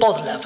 [0.00, 0.40] Podlab.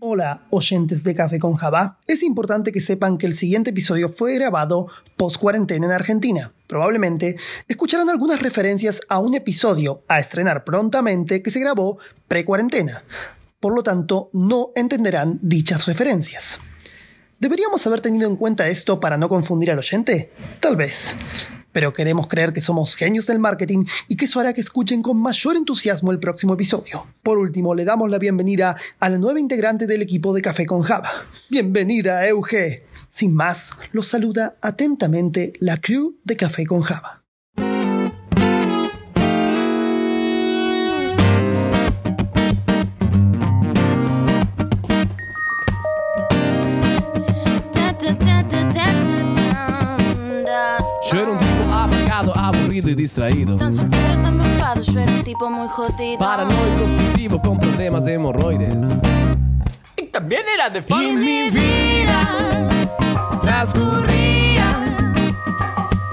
[0.00, 1.98] Hola, oyentes de Café con Java.
[2.06, 6.52] Es importante que sepan que el siguiente episodio fue grabado post cuarentena en Argentina.
[6.66, 7.36] Probablemente
[7.68, 13.04] escucharán algunas referencias a un episodio a estrenar prontamente que se grabó pre-cuarentena.
[13.60, 16.58] Por lo tanto, no entenderán dichas referencias.
[17.38, 20.32] ¿Deberíamos haber tenido en cuenta esto para no confundir al oyente?
[20.60, 21.16] Tal vez.
[21.72, 25.18] Pero queremos creer que somos genios del marketing y que eso hará que escuchen con
[25.18, 27.06] mayor entusiasmo el próximo episodio.
[27.22, 30.82] Por último, le damos la bienvenida a la nueva integrante del equipo de Café con
[30.82, 31.10] Java.
[31.48, 32.84] Bienvenida, Euge.
[33.10, 37.21] Sin más, los saluda atentamente la crew de Café con Java.
[52.72, 53.56] Aburrido y distraído.
[53.56, 56.18] Tan soltero, tan mofado, yo era un tipo muy jodido.
[56.18, 58.74] Paranoico, obsesivo con problemas de hemorroides.
[59.96, 62.68] Y también era de Y mi vida
[63.42, 64.64] transcurría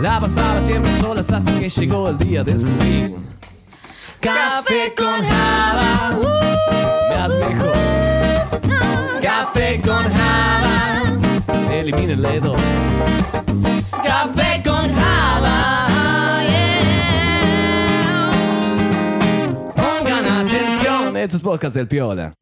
[0.02, 3.16] La pasaba siempre solas hasta que llegó el día de descubrir.
[4.20, 6.18] café con java.
[7.10, 7.74] Me das mejor.
[9.22, 11.72] Café con java.
[11.72, 12.56] Elimina el dedo.
[14.04, 14.49] Café
[21.20, 21.24] atención.
[21.24, 22.34] Estos podcasts del Piola.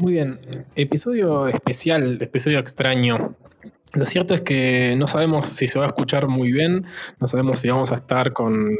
[0.00, 0.38] Muy bien,
[0.76, 3.34] episodio especial, episodio extraño.
[3.94, 6.86] Lo cierto es que no sabemos si se va a escuchar muy bien,
[7.20, 8.76] no sabemos si vamos a estar con,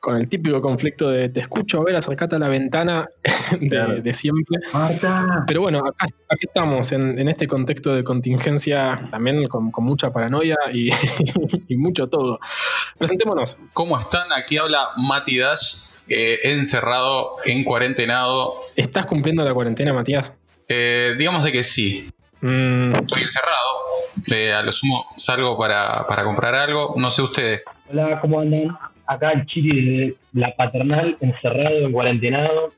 [0.00, 3.08] con el típico conflicto de te escucho, a ver, acercate a la ventana
[3.60, 4.02] de, Claro.
[4.02, 4.58] de siempre.
[4.72, 5.44] Marta.
[5.46, 10.12] Pero bueno, acá, aquí estamos en, en este contexto de contingencia, también con, con mucha
[10.12, 10.90] paranoia y,
[11.68, 12.38] y mucho todo.
[12.98, 13.56] Presentémonos.
[13.72, 14.32] ¿Cómo están?
[14.32, 15.76] Aquí habla Mati Dash,
[16.08, 18.54] eh, encerrado, en cuarentenado.
[18.76, 20.32] ¿Estás cumpliendo la cuarentena, Matías?
[20.68, 22.08] Eh, digamos de que sí,
[22.42, 23.68] Mm, estoy encerrado.
[24.32, 26.94] Eh, a lo sumo salgo para, para comprar algo.
[26.96, 27.62] No sé ustedes.
[27.90, 28.76] Hola, ¿cómo andan?
[29.06, 32.72] Acá el Chiri de la paternal, encerrado, en cuarentenado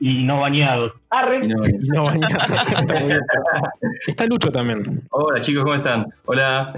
[0.00, 0.92] y no bañado.
[1.10, 1.44] ¡Arre!
[1.44, 1.60] Y no-
[1.94, 2.38] no bañar.
[4.06, 5.02] Está Lucho también.
[5.10, 6.06] Hola chicos, ¿cómo están?
[6.24, 6.72] Hola.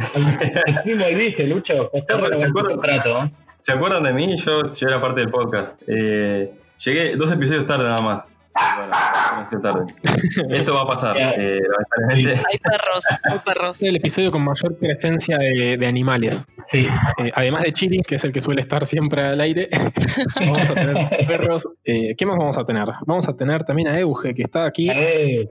[0.66, 2.76] El primo ahí dice, Lucho, ¿Se acuerdan- se acuerdan?
[2.76, 3.24] contrato.
[3.24, 3.30] ¿eh?
[3.58, 4.36] ¿Se acuerdan de mí?
[4.36, 5.80] Yo, yo era parte del podcast.
[5.86, 6.52] Eh,
[6.84, 8.28] llegué dos episodios tarde nada más.
[8.54, 9.94] Bueno, tarde.
[10.50, 12.42] Esto va a pasar, eh, lamentablemente.
[12.50, 13.76] Hay perros, hay perros.
[13.76, 16.44] Es el episodio con mayor presencia de, de animales.
[16.70, 16.78] Sí.
[16.78, 19.68] Eh, además de Chiri, que es el que suele estar siempre al aire,
[20.40, 20.96] vamos a tener
[21.26, 21.68] perros.
[21.84, 22.88] Eh, ¿Qué más vamos a tener?
[23.06, 24.88] Vamos a tener también a Euge, que está aquí.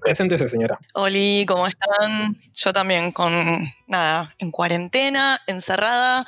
[0.02, 0.80] Preséntese, señora.
[0.94, 2.38] Oli, ¿cómo están?
[2.54, 3.34] Yo también con,
[3.88, 6.26] nada, en cuarentena, encerrada.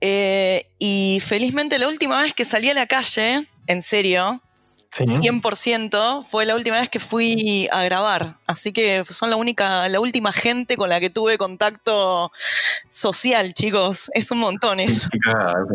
[0.00, 4.40] Eh, y felizmente la última vez que salí a la calle, en serio,
[4.90, 5.20] Señor.
[5.20, 8.38] 100%, fue la última vez que fui a grabar.
[8.46, 12.32] Así que son la única, la última gente con la que tuve contacto
[12.90, 14.10] social, chicos.
[14.14, 15.08] Es un montón eso.
[15.12, 15.70] Qué cagada, ok.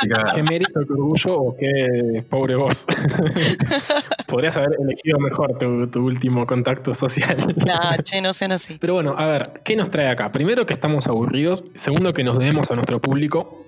[0.00, 0.34] Qué cagada.
[0.34, 2.86] ¿Qué mérito, qué orgullo o qué pobre vos?
[4.26, 7.54] Podrías haber elegido mejor tu, tu último contacto social.
[7.56, 8.78] Nah, che, no sean así.
[8.80, 10.32] Pero bueno, a ver, ¿qué nos trae acá?
[10.32, 13.65] Primero que estamos aburridos, segundo que nos debemos a nuestro público.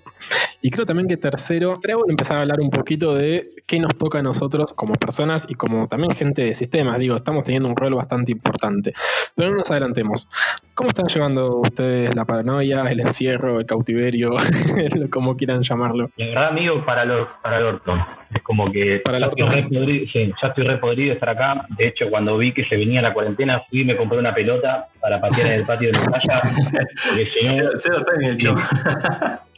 [0.60, 4.18] Y creo también que tercero, creo empezar a hablar un poquito de qué nos toca
[4.18, 6.98] a nosotros como personas y como también gente de sistemas.
[6.98, 8.94] Digo, estamos teniendo un rol bastante importante.
[9.34, 10.28] Pero no nos adelantemos.
[10.74, 14.36] ¿Cómo están llevando ustedes la paranoia, el encierro, el cautiverio,
[15.10, 16.10] como quieran llamarlo?
[16.16, 17.94] la verdad, amigo, para el, para el orto.
[18.34, 21.30] Es como que Para ya, estoy re podrido, sí, ya estoy re podrido de estar
[21.30, 21.64] acá.
[21.78, 24.86] De hecho, cuando vi que se venía la cuarentena, fui y me compré una pelota
[25.00, 26.42] para patear en el patio de mi casa.
[26.42, 28.56] Porque si no, Cero, cero el show.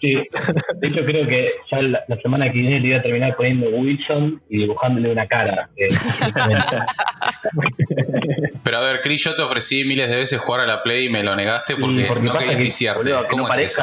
[0.01, 3.37] Sí, de hecho creo que ya la, la semana que viene le iba a terminar
[3.37, 5.69] poniendo Wilson y dibujándole una cara.
[5.77, 5.89] eh.
[8.65, 11.11] Pero a ver, Chris, yo te ofrecí miles de veces jugar a la Play y
[11.11, 12.99] me lo negaste porque, Sí, porque no querías que, viciarte.
[13.03, 13.83] boludo, que ¿Cómo no es eso?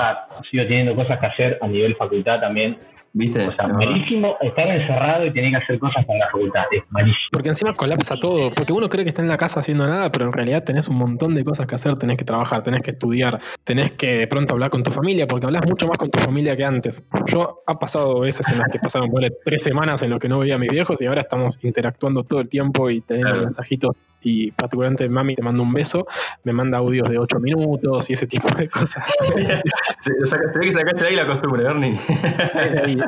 [0.50, 2.78] sigo teniendo cosas que hacer a nivel facultad también.
[3.18, 3.48] ¿Viste?
[3.48, 3.76] O sea, No.
[3.76, 6.64] malísimo estar encerrado y tener que hacer cosas con la facultad.
[6.72, 7.30] Es malísimo.
[7.32, 8.30] Porque encima Es colapsa horrible.
[8.30, 10.88] todo, porque uno cree que está en la casa haciendo nada, pero en realidad tenés
[10.88, 14.28] un montón de cosas que hacer, tenés que trabajar, tenés que estudiar, tenés que de
[14.28, 17.02] pronto hablar con tu familia, porque hablas mucho más con tu familia que antes.
[17.26, 19.10] Yo ha pasado veces en las que pasaron
[19.44, 22.40] tres semanas en los que no veía a mis viejos y ahora estamos interactuando todo
[22.42, 23.46] el tiempo y teniendo Claro.
[23.48, 26.06] mensajitos y particularmente mami te manda un beso,
[26.44, 29.04] me manda audios de 8 minutos y ese tipo de cosas.
[30.00, 31.98] Se, saca- se ve que sacaste ahí la costumbre, Bernie.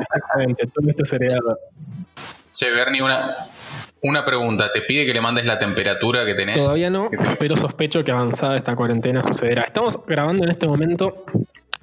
[0.00, 1.58] Exactamente, todo esto es heredado.
[2.52, 3.48] Che, Bernie, una,
[4.02, 4.70] una pregunta.
[4.72, 6.60] ¿Te pide que le mandes la temperatura que tenés?
[6.60, 9.62] Todavía no, pero sospecho que avanzada esta cuarentena sucederá.
[9.62, 11.24] Estamos grabando en este momento.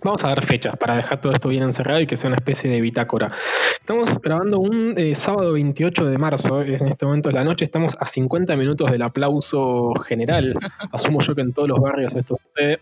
[0.04, 2.70] Vamos a dar fechas para dejar todo esto bien encerrado y que sea una especie
[2.70, 3.32] de bitácora.
[3.80, 7.66] Estamos grabando un eh, sábado 28 de marzo, es en este momento de la noche.
[7.66, 10.54] Estamos a 50 minutos del aplauso general.
[10.92, 12.80] Asumo yo que en todos los barrios esto sucede.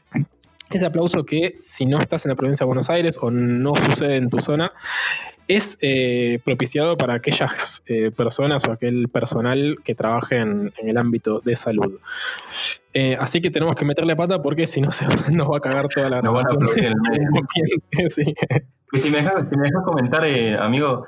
[0.71, 4.17] Ese aplauso que, si no estás en la provincia de Buenos Aires o no sucede
[4.17, 4.71] en tu zona,
[5.47, 10.97] es eh, propiciado para aquellas eh, personas o aquel personal que trabaje en, en el
[10.97, 11.99] ámbito de salud.
[12.93, 15.87] Eh, así que tenemos que meterle pata porque si no se nos va a cagar
[15.87, 16.67] toda la a grabación.
[18.09, 18.33] Sí.
[18.91, 21.05] Y si me dejas, si me dejas comentar, eh, amigo,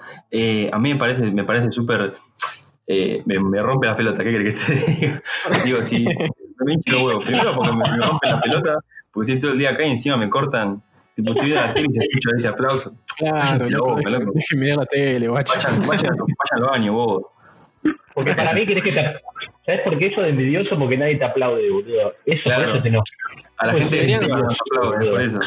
[0.72, 2.14] a mí me parece, me parece súper.
[2.86, 5.22] eh, me, me rompe la pelota, ¿qué crees que te diga?
[5.66, 7.26] Digo, si me hincho los huevos.
[7.26, 8.76] Primero porque me, me rompe la pelota,
[9.18, 10.82] porque estoy todo el día acá y encima me cortan.
[11.16, 12.92] Tipo, estoy viendo la tele y se escucha este aplauso.
[13.18, 14.12] Claro, loco, boca,
[14.52, 15.54] mirar la tele, guacho.
[15.56, 17.24] Vayan, vayan, vayan al baño, vos.
[18.14, 19.02] Porque para mí querés que te...
[19.66, 20.78] ¿Sabes por qué eso de envidioso?
[20.78, 22.14] Porque nadie te aplaude, boludo.
[22.26, 22.66] Eso, Claro.
[22.66, 23.04] por eso te enoja.
[23.58, 25.40] A la Pues gente de deberían sistema haber- nos aplaude, por eso.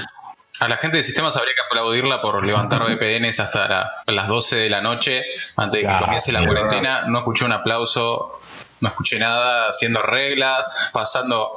[0.60, 4.56] A la gente de sistemas habría que aplaudirla por levantar VPNs hasta la- las 12
[4.56, 5.22] de la noche
[5.56, 7.02] antes de que Claro, comience la cuarentena.
[7.06, 8.32] No escuché un aplauso,
[8.80, 11.48] no escuché nada, haciendo reglas, pasando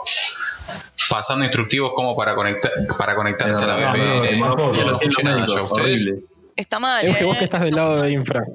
[1.10, 4.40] pasando instructivos como para conectar para conectarse a la No, no, VPN.
[4.40, 6.24] no, no, no horrible.
[6.56, 7.06] Está mal.
[7.06, 7.40] Es que vos ¿eh?
[7.40, 8.46] que estás del lado de infra.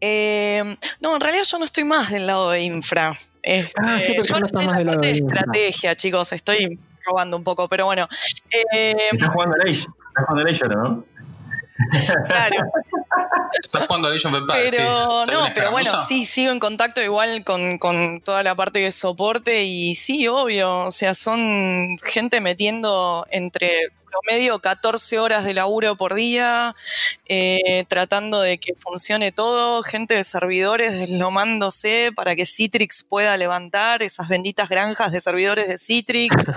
[0.00, 3.16] Eh, no, en realidad yo no estoy más del lado de infra.
[3.42, 5.38] Este, Ah, sí, yo no no estás estoy más del lado de de infra.
[5.40, 6.32] estrategia, chicos.
[6.32, 8.08] Estoy robando un poco, pero bueno.
[8.72, 9.72] Eh, Estás jugando a Age.
[9.72, 11.04] Estás jugando a Age ahora, ¿no?
[12.26, 12.70] Claro,
[13.62, 17.02] Estás jugando a Age of Empires, pero ¿Sale no, pero bueno, sí, sigo en contacto
[17.02, 22.40] igual con, con toda la parte de soporte y sí, obvio, o sea, son gente
[22.40, 23.88] metiendo entre
[24.20, 26.74] promedio 14 horas de laburo por día,
[27.26, 34.02] eh, tratando de que funcione todo, gente de servidores deslomándose para que Citrix pueda levantar
[34.02, 36.46] esas benditas granjas de servidores de Citrix.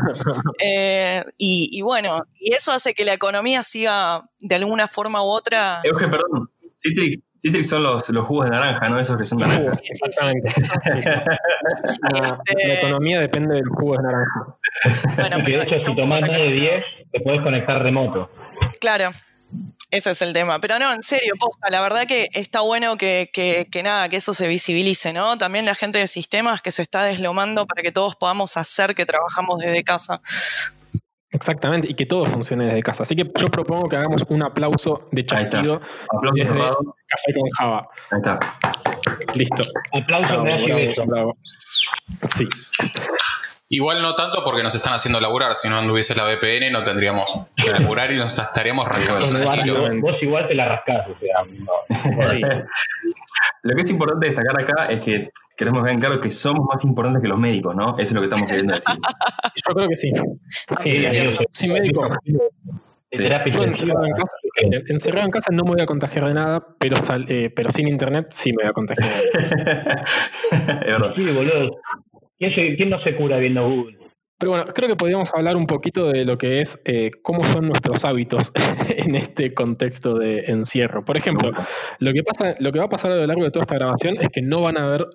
[0.62, 5.28] Eh, y, y bueno, y eso hace que la economía siga de alguna forma u
[5.28, 5.80] otra.
[5.84, 6.50] Euge, perdón.
[6.76, 9.00] Citrix, Citrix son los, los jugos de naranja, ¿no?
[9.00, 9.80] Esos que son naranjas.
[9.82, 10.06] Sí, sí, sí.
[10.06, 10.54] Exactamente.
[12.14, 14.58] La, la economía depende del jugo de naranja.
[15.18, 16.72] Bueno, Y de pero hecho, si tomás más de 10,
[17.12, 18.30] te podés conectar remoto.
[18.80, 19.12] Claro,
[19.92, 20.60] ese es el tema.
[20.60, 24.18] Pero no, en serio, posta, la verdad que está bueno que, que- que nada, que
[24.18, 25.38] eso se visibilice, ¿no?
[25.38, 29.06] También la gente de sistemas que se está deslomando para que todos podamos hacer que
[29.06, 30.22] trabajamos desde casa.
[31.32, 33.04] Exactamente, y que todo funcione desde casa.
[33.04, 35.76] Así que yo propongo que hagamos un aplauso de chasquido
[36.12, 36.96] Aplauso desde cerrado.
[37.08, 37.88] Café con Java.
[38.12, 38.40] Ahí está.
[39.36, 39.62] Listo.
[40.02, 41.38] Aplausos, Bravo, bravo, bravo.
[42.36, 42.48] Sí.
[43.72, 45.54] Igual no tanto porque nos están haciendo laburar.
[45.56, 50.02] Si no anduviese la VPN, no tendríamos que laburar y nos estaríamos bárbaro.
[50.02, 51.72] Vos, igual te la rascás, o sea, no.
[53.64, 57.22] Lo que es importante destacar acá es que queremos en claro que somos más importantes
[57.22, 57.92] que los médicos, ¿no?
[57.98, 58.96] Eso es lo que estamos queriendo decir.
[58.96, 60.12] Yo creo que sí.
[60.82, 61.20] Sí, Sí, sí, sí.
[61.20, 61.46] sí.
[61.52, 62.08] Sin médico.
[63.12, 63.24] Sí.
[63.24, 64.32] Terapia encerrado en, casa,
[64.88, 67.88] encerrado en casa no me voy a contagiar de nada, pero, sal- eh, pero sin
[67.88, 69.10] internet sí me voy a contagiar.
[70.52, 71.14] es verdad.
[71.16, 71.72] Sí, boludo.
[72.40, 73.98] ¿Quién, se- quién no se cura viendo Google?
[74.40, 77.68] Pero bueno, creo que podríamos hablar un poquito de lo que es eh, cómo son
[77.68, 78.52] nuestros hábitos
[78.88, 81.04] en este contexto de encierro.
[81.04, 81.52] Por ejemplo,
[82.00, 84.16] lo que pasa, lo que va a pasar a lo largo de toda esta grabación
[84.22, 85.08] es que no van a haber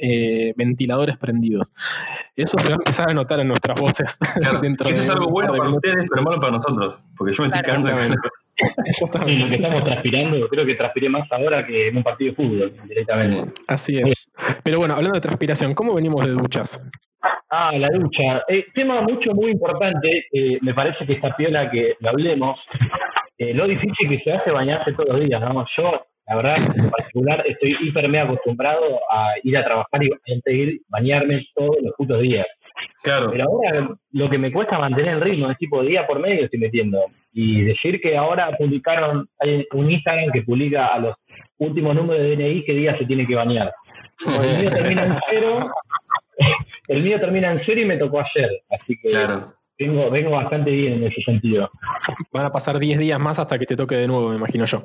[0.00, 1.72] eh, ventiladores prendidos.
[2.34, 4.18] Eso se va a empezar a notar en nuestras voces.
[4.40, 7.04] Claro, dentro que eso de es algo bueno para ustedes, pero malo para nosotros.
[7.16, 7.84] Porque yo me estoy Claro.
[7.84, 8.12] cagando
[9.12, 9.40] también.
[9.40, 12.72] lo que estamos transpirando, creo que transpiré más ahora que en un partido de fútbol,
[12.86, 13.52] directamente.
[13.66, 14.30] Así es.
[14.62, 16.80] Pero bueno, hablando de transpiración, ¿cómo venimos de duchas?
[17.50, 18.42] Ah, la ducha.
[18.48, 20.24] Eh, tema mucho, muy importante.
[20.32, 22.58] eh, me parece que esta piola que lo hablemos,
[23.38, 25.66] eh, lo difícil que se hace bañarse todos los días, ¿no?
[25.76, 30.08] Yo, la verdad, en particular, estoy hiper mega acostumbrado a ir a trabajar y
[30.44, 32.46] de ir bañarme todos los putos días.
[33.02, 33.30] Claro.
[33.32, 36.60] Pero ahora lo que me cuesta mantener el ritmo es tipo día por medio estoy
[36.60, 36.98] metiendo.
[37.32, 41.16] Y decir que ahora publicaron, hay un Instagram que publica a los
[41.58, 43.72] últimos números de DNI qué día se tiene que bañar.
[44.26, 45.70] El mío termina en cero,
[46.88, 48.50] el mío termina en cero y me tocó ayer.
[48.70, 49.42] Así que Claro.
[49.78, 51.70] vengo, vengo bastante bien en ese sentido.
[52.32, 54.84] Van a pasar 10 días más hasta que te toque de nuevo, me imagino yo.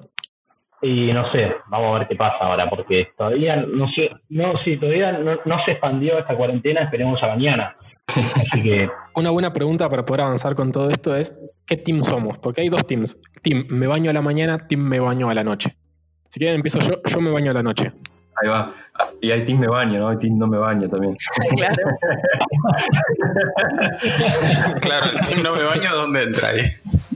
[0.81, 4.77] Y no sé, vamos a ver qué pasa ahora, porque todavía no sé, no, sí,
[4.77, 7.75] todavía no, no se expandió esta cuarentena, esperemos a mañana.
[8.07, 12.37] Así que Una buena pregunta para poder avanzar con todo esto es, ¿qué team somos?
[12.37, 13.17] Porque hay dos teams.
[13.41, 15.75] Team me baño a la mañana, team me baño a la noche.
[16.29, 17.93] Si quieren empiezo yo, yo me baño a la noche.
[18.41, 18.71] Ahí va.
[19.21, 20.09] Y hay team me baño, ¿no?
[20.09, 21.15] Hay team no me baño también.
[21.55, 21.75] Claro.
[24.81, 26.61] Claro, el team no me baño, ¿dónde entra ahí?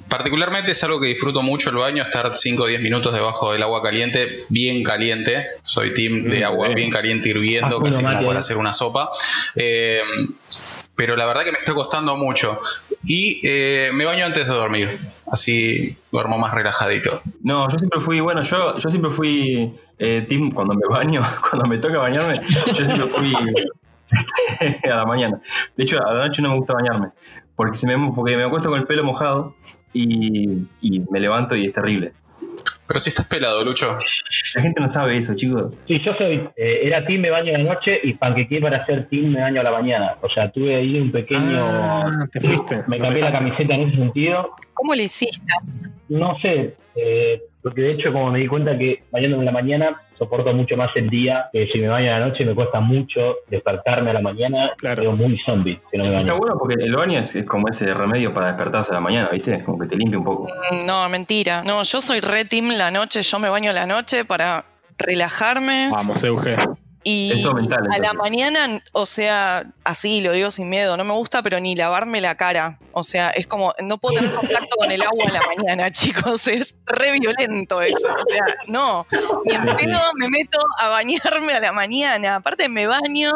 [0.07, 3.63] Particularmente es algo que disfruto mucho el baño, estar 5 o 10 minutos debajo del
[3.63, 5.47] agua caliente, bien caliente.
[5.63, 6.89] Soy team de agua bien.
[6.89, 8.41] caliente hirviendo, Ah, casi bueno, como para eh.
[8.41, 9.09] hacer una sopa.
[9.55, 10.01] Eh,
[11.01, 12.61] pero la verdad que me está costando mucho.
[13.03, 14.99] Y eh, me baño antes de dormir,
[15.31, 17.23] así duermo más relajadito.
[17.41, 21.67] No, yo siempre fui, bueno, yo, yo siempre fui eh, team cuando me baño, cuando
[21.67, 22.39] me toca bañarme,
[22.71, 23.33] yo siempre fui
[24.91, 25.41] a la mañana.
[25.75, 27.07] De hecho, a la noche no me gusta bañarme,
[27.55, 29.55] porque, se me, porque me acuesto con el pelo mojado
[29.93, 32.13] y, y me levanto y es terrible.
[32.91, 33.97] Pero si estás pelado, Lucho.
[34.53, 35.73] La gente no sabe eso, chicos.
[35.87, 39.07] sí, yo soy, eh, era team me baño a la noche y panquequé para ser
[39.07, 40.17] team me baño a la mañana.
[40.19, 41.57] O sea, tuve ahí un pequeño...
[41.57, 42.83] Ah, te fuiste.
[42.87, 44.49] me cambié la camiseta en ese sentido.
[44.73, 45.53] ¿Cómo le hiciste?
[46.09, 50.01] No sé, eh, porque de hecho como me di cuenta que bañándome en la mañana
[50.21, 53.37] soporto mucho más el día, que si me baño a la noche me cuesta mucho
[53.49, 55.01] despertarme a la mañana, Claro.
[55.01, 57.91] quedo muy zombie si no me Está bueno porque el baño es, es como ese
[57.93, 59.63] remedio para despertarse a la mañana, ¿viste?
[59.63, 60.47] Como que te limpia un poco.
[60.71, 61.63] Mm, No, mentira.
[61.63, 64.63] No, yo soy re team la noche, yo me baño la noche para
[64.99, 66.55] relajarme Vamos, Euge.
[67.03, 71.41] Y mental, a la mañana, o sea, así lo digo sin miedo, no me gusta,
[71.41, 72.77] pero ni lavarme la cara.
[72.93, 76.47] O sea, es como, no puedo tener contacto con el agua a la mañana, chicos,
[76.47, 78.09] es re violento eso.
[78.09, 79.07] O sea, no,
[79.45, 82.35] ni en Sí, me meto a bañarme a la mañana.
[82.35, 83.31] Aparte me baño,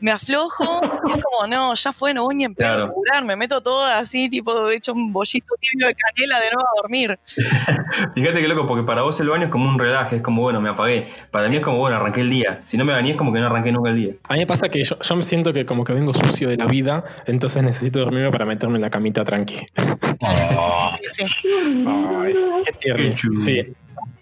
[0.00, 2.82] me aflojo, y es como, no, ya fue, no voy ni en pedo Claro.
[2.84, 6.66] a laburar, me meto todo así, tipo, hecho un bollito tibio de canela de nuevo
[6.68, 7.18] a dormir.
[8.14, 10.60] Fíjate que loco, porque para vos el baño es como un relaje, es como, bueno,
[10.60, 11.08] me apagué.
[11.30, 12.60] Para mí es como, bueno, arranqué el día.
[12.62, 14.12] Si no me bañé es como que no arranqué nunca el día.
[14.28, 16.56] A mí me pasa que yo, yo me siento que como que vengo sucio de
[16.56, 19.56] la vida, entonces necesito dormirme para meterme en la camita tranqui.
[19.56, 21.84] Sí, sí.
[21.86, 23.04] Ay, qué tierno.
[23.04, 23.12] Qué.
[23.44, 23.72] Sí.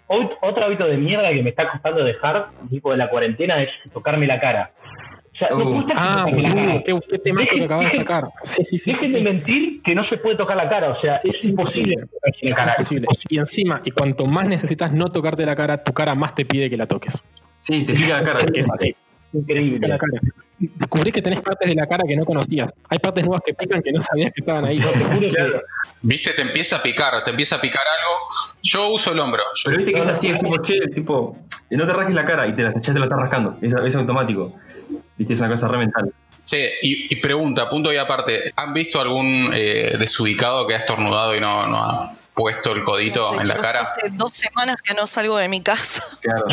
[0.09, 4.25] Otro hábito de mierda que me está costando dejar, tipo de la cuarentena, es tocarme
[4.27, 4.71] la cara.
[5.33, 5.83] O sea, no Uh.
[5.83, 6.83] sin Ah, tocarme la boludo, cara.
[6.85, 8.23] qué, qué temazo que acabas de sacar.
[8.43, 8.91] Sí, sí, sí.
[8.91, 9.23] Dejen sí, de sí.
[9.23, 12.55] mentir que no se puede tocar la cara, o sea, es imposible tocarse la Es
[12.55, 12.71] cara.
[12.79, 13.07] imposible.
[13.29, 16.69] Y encima, y cuanto más necesitas no tocarte la cara, tu cara más te pide
[16.69, 17.21] que la toques.
[17.59, 18.39] Sí, te pica la cara.
[19.33, 19.75] Increíble.
[19.75, 20.11] pica la cara.
[20.59, 22.71] Descubrís que tenés partes de la cara que no conocías.
[22.89, 24.77] Hay partes nuevas que pican que no sabías que estaban ahí.
[24.77, 25.61] Te juro que-.
[26.03, 26.33] ¿Viste?
[26.33, 28.19] Te empieza a picar, te empieza a picar algo.
[28.63, 29.43] Yo uso el hombro.
[29.55, 31.37] Yo- Pero viste que es así, es tipo, che, tipo,
[31.69, 33.57] no te rasques la cara y te la, ya te la estás rascando.
[33.61, 34.55] Es, es automático.
[35.17, 36.11] Viste, es una cosa re mental.
[36.43, 41.35] Che, y, y pregunta, punto y aparte, ¿han visto algún eh, desubicado que ha estornudado
[41.35, 43.81] y no, no ha puesto el codito No sé, en la cara?
[43.81, 46.03] Hace dos semanas que no salgo de mi casa.
[46.21, 46.43] Claro.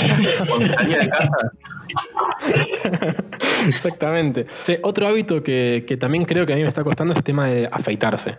[0.48, 1.52] Cuando salía de casa,
[3.66, 4.46] Exactamente.
[4.82, 7.46] Otro hábito que, que también creo que a mí me está costando es el tema
[7.46, 8.38] de afeitarse.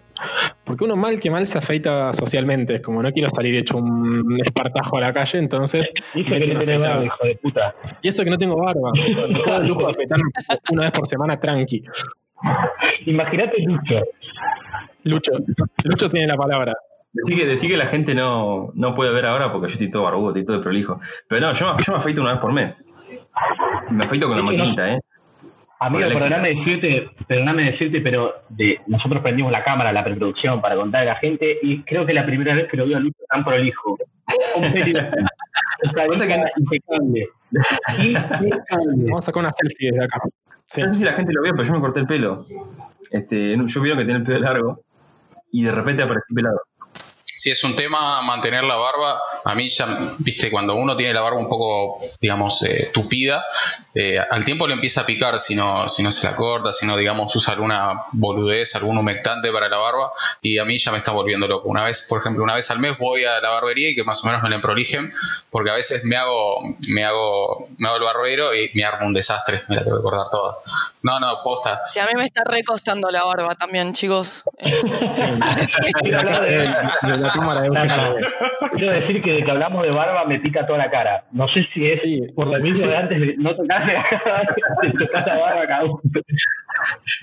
[0.64, 2.76] Porque uno mal que mal se afeita socialmente.
[2.76, 5.90] Es como no quiero salir hecho un espartajo a la calle, entonces.
[6.14, 6.90] Me que quiero no tiene afeitar.
[6.90, 7.76] barba, hijo de puta.
[8.02, 8.92] Y eso que no tengo barba.
[9.30, 10.30] Me puedo el lujo de afeitarme
[10.72, 11.84] una vez por semana tranqui.
[13.06, 14.02] Imagínate Lucho.
[15.04, 15.32] Lucho,
[15.84, 16.74] Lucho tiene la palabra.
[17.16, 20.04] Decí que, decí que la gente no, no puede ver ahora porque yo estoy todo
[20.04, 21.00] barbudo, estoy todo prolijo.
[21.28, 22.74] Pero no, yo me, yo me afeito una vez por mes.
[23.90, 25.00] Me afeito con la maquinita, ¿eh?
[25.80, 31.02] Amigo, perdóname decirte, perdóname decirte, pero de, nosotros prendimos la cámara, la preproducción para contar
[31.02, 33.20] a la gente y creo que es la primera vez que lo veo a Lucho
[33.30, 33.98] tan prolijo.
[36.08, 37.28] Pasa que- impecable.
[39.08, 40.22] Vamos a sacar una selfie desde acá.
[40.68, 40.82] Sí.
[40.82, 42.46] Yo no sé si la gente lo ve, pero yo me corté el pelo.
[43.12, 44.80] Este, yo vieron que tenía el pelo largo
[45.52, 46.62] y de repente aparecí pelado.
[47.46, 51.22] Si es un tema mantener la barba, a mí ya, viste, cuando uno tiene la
[51.22, 53.46] barba un poco, digamos, eh, tupida,
[53.94, 56.88] eh, al tiempo le empieza a picar si no, si no se la corta, si
[56.88, 60.12] no, digamos, usa alguna boludez, algún humectante para la barba,
[60.42, 61.70] y a mí ya me está volviendo loco.
[61.70, 64.24] Una vez, por ejemplo, una vez al mes voy a la barbería y que más
[64.24, 65.14] o menos me la prolijen,
[65.52, 69.14] porque a veces me hago, me hago, me hago el barbero y me armo un
[69.14, 70.58] desastre, me la tengo que cortar toda.
[71.04, 71.84] No, no, posta.
[71.94, 74.44] Sí, a mí me está recostando la barba también, chicos.
[77.42, 81.26] Quiero cámara de decir que de que hablamos de barba me pica toda la cara.
[81.32, 82.22] No sé si es Sí.
[82.36, 86.00] por lo mismo de antes de no tocarse de tocar la barba cada uno.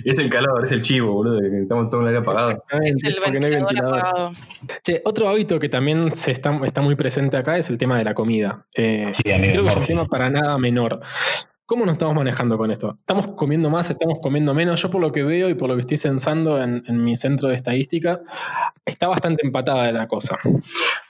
[0.05, 2.59] Es el calor, es el chivo, boludo, que estamos todos en el aire apagado.
[2.83, 3.99] es el Porque no hay ventilador ventilador.
[3.99, 4.33] apagado.
[4.83, 8.05] Che, otro hábito que también se está, está muy presente acá es el tema de
[8.05, 8.65] la comida.
[8.75, 11.01] Eh, Sí, creo que es un tema para nada menor.
[11.73, 12.99] ¿Cómo nos estamos manejando con esto?
[13.01, 13.89] ¿Estamos comiendo más?
[13.89, 14.83] ¿Estamos comiendo menos?
[14.83, 17.49] Yo por lo que veo y por lo que estoy censando en, en mi centro
[17.49, 18.21] de estadística,
[18.85, 20.39] está bastante empatada la cosa.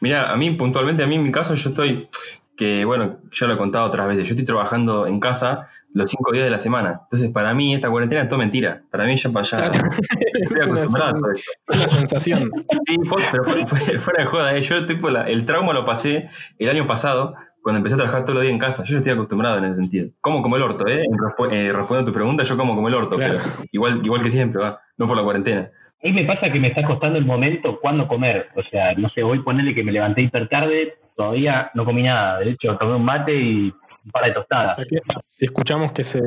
[0.00, 2.09] Mira, a mí puntualmente, a mí en mi caso, yo estoy,
[2.57, 6.31] que bueno, ya lo he contado otras veces, yo estoy trabajando en casa los cinco
[6.31, 7.00] días de la semana.
[7.02, 8.83] Entonces, para mí, esta cuarentena es todo mentira.
[8.88, 9.73] Para mí, ya para allá.
[9.73, 9.90] Claro.
[10.23, 11.50] Estoy Es una, acostumbrado a todo esto.
[11.71, 12.50] es una sensación.
[12.87, 12.97] Sí,
[13.33, 14.62] pero fue- fue- fuera de joda, ¿eh?
[14.62, 16.28] yo tipo, la- el trauma lo pasé
[16.61, 18.83] el año pasado cuando empecé a trabajar todos los días en casa.
[18.85, 20.09] Yo ya estoy acostumbrado en ese sentido.
[20.21, 21.02] Como como el orto, ¿eh?
[21.04, 23.38] En respu- eh, respondiendo a tu pregunta, yo como como el orto, Claro.
[23.42, 24.81] pero igual, igual que siempre, va.
[24.99, 25.71] No por la cuarentena.
[26.02, 28.49] A mí me pasa que me está costando el momento cuándo comer.
[28.57, 32.40] O sea, no sé, hoy ponerle que me levanté hiper tarde, todavía no comí nada.
[32.40, 33.73] De hecho, tomé un mate y
[34.04, 34.75] un par de O tostadas.
[34.76, 36.21] sea que, si escuchamos que se,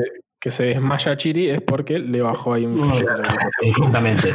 [0.45, 3.27] que se desmaya Chiri es porque le bajó ahí un No, glucosa.
[3.63, 4.31] Exactamente.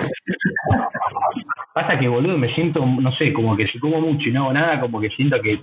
[1.72, 4.52] Pasa que, boludo, me siento, no sé, como que si como mucho y no hago
[4.54, 5.60] nada, como que siento que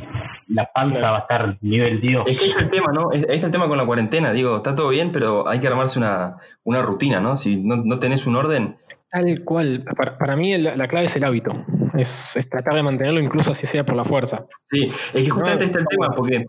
[0.48, 1.12] la panza Claro.
[1.12, 2.24] va a estar nivel Dios.
[2.28, 3.12] Es que ahí está el tema, ¿no?
[3.12, 4.32] Es- Ahí está el tema con la cuarentena.
[4.32, 7.36] Digo, está todo bien, pero hay que armarse una, una rutina, ¿no?
[7.36, 8.78] Si no, no tenés un orden,
[9.12, 9.84] Tal cual.
[9.98, 11.52] Para, para mí la, la clave es el hábito.
[11.98, 14.46] Es, es tratar de mantenerlo incluso así sea por la fuerza.
[14.64, 16.46] Sí, es que justamente ahí está el tema, porque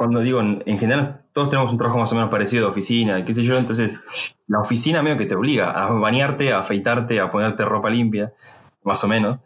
[0.00, 3.22] cuando digo, en, en general, todos tenemos un trabajo más o menos parecido de oficina,
[3.22, 4.00] qué sé yo, entonces
[4.46, 8.32] la oficina medio que te obliga a bañarte, a afeitarte, a ponerte ropa limpia,
[8.82, 9.40] más o menos,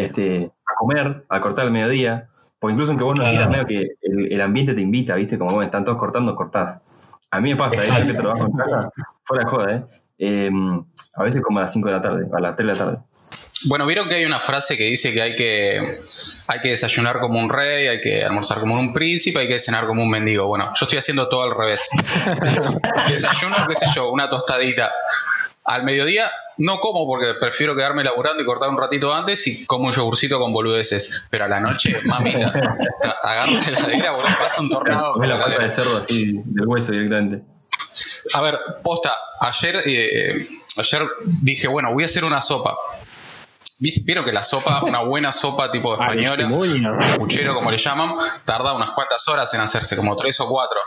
[0.00, 3.28] este, a comer, a cortar al mediodía, porque incluso aunque vos no Ah.
[3.28, 5.36] quieras, medio que el, el ambiente te invita, ¿viste?
[5.38, 6.80] Como, bueno, están todos cortando, cortás.
[7.30, 7.90] A mí me pasa, ¿eh?
[8.00, 8.90] yo que trabajo en casa,
[9.24, 9.84] fuera de joda, ¿eh?
[10.20, 10.50] Eh,
[11.16, 12.98] a veces como a las 5 de la tarde, a las 3 de la tarde.
[13.64, 15.80] Bueno, vieron que hay una frase que dice que hay que
[16.46, 19.86] hay que desayunar como un rey, hay que almorzar como un príncipe, hay que cenar
[19.86, 20.46] como un mendigo.
[20.46, 21.88] Bueno, yo estoy haciendo todo al revés.
[23.08, 24.92] Desayuno, qué sé yo, una tostadita.
[25.64, 29.86] Al mediodía no como porque prefiero quedarme laburando y cortar un ratito antes y como
[29.86, 31.26] un yogurcito con boludeces.
[31.30, 32.52] Pero a la noche, mamita,
[33.22, 35.14] agarro la heladera, boludo, pasa un tornado.
[35.14, 37.42] Por la pata de cerdo así, del hueso directamente.
[38.34, 40.46] A ver, posta, ayer, eh,
[40.76, 41.02] ayer
[41.42, 42.76] dije, bueno, voy a hacer una sopa.
[43.80, 44.02] ¿Viste?
[44.04, 46.48] Vieron que la sopa, una buena sopa tipo española,
[47.16, 50.78] puchero como le llaman, tarda unas cuantas horas en hacerse, como tres o cuatro.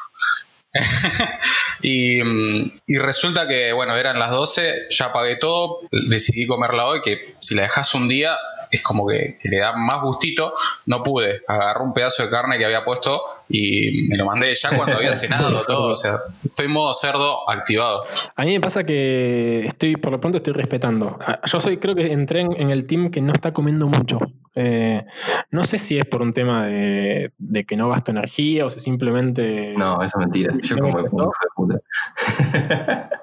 [1.81, 7.35] y, y resulta que, bueno, eran las 12, ya pagué todo, decidí comerla hoy, que
[7.39, 8.37] si la dejas un día
[8.71, 10.53] es como que, que le da más gustito.
[10.85, 14.69] No pude, agarré un pedazo de carne que había puesto y me lo mandé ya
[14.75, 15.91] cuando había cenado todo.
[15.91, 18.03] O sea, estoy en modo cerdo activado.
[18.35, 21.17] A mí me pasa que estoy, por lo pronto estoy respetando.
[21.19, 24.19] Ah, Yo soy, creo que entré en, en el team que no está comiendo mucho.
[24.53, 25.05] Eh,
[25.51, 28.81] no sé si es por un tema de, de que no gasto energía o si
[28.81, 29.73] simplemente.
[29.77, 30.53] No, eso es mentira.
[30.61, 31.79] Yo como de puta.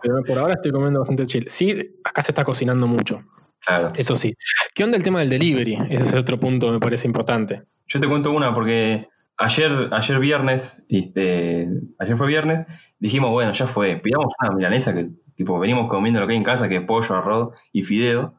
[0.03, 1.47] Pero por ahora estoy comiendo bastante chill.
[1.51, 3.23] Sí, acá se está cocinando mucho.
[3.67, 3.93] Claro.
[3.97, 4.35] Eso sí.
[4.75, 5.79] ¿Qué onda el tema del delivery?
[5.91, 7.63] Ese es otro punto que me parece importante.
[7.87, 11.69] Yo te cuento una porque ayer, ayer viernes, este,
[11.99, 12.67] ayer fue viernes,
[12.99, 16.45] dijimos, bueno, ya fue, pidamos una milanesa que tipo venimos comiendo lo que hay en
[16.45, 18.35] casa, que es pollo, arroz y fideo.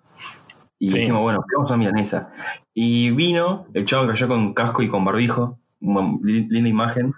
[0.80, 1.00] Y Sí.
[1.00, 2.32] dijimos, bueno, pidamos una milanesa.
[2.74, 7.14] Y vino, el chabón cayó con casco y con barbijo, una linda imagen.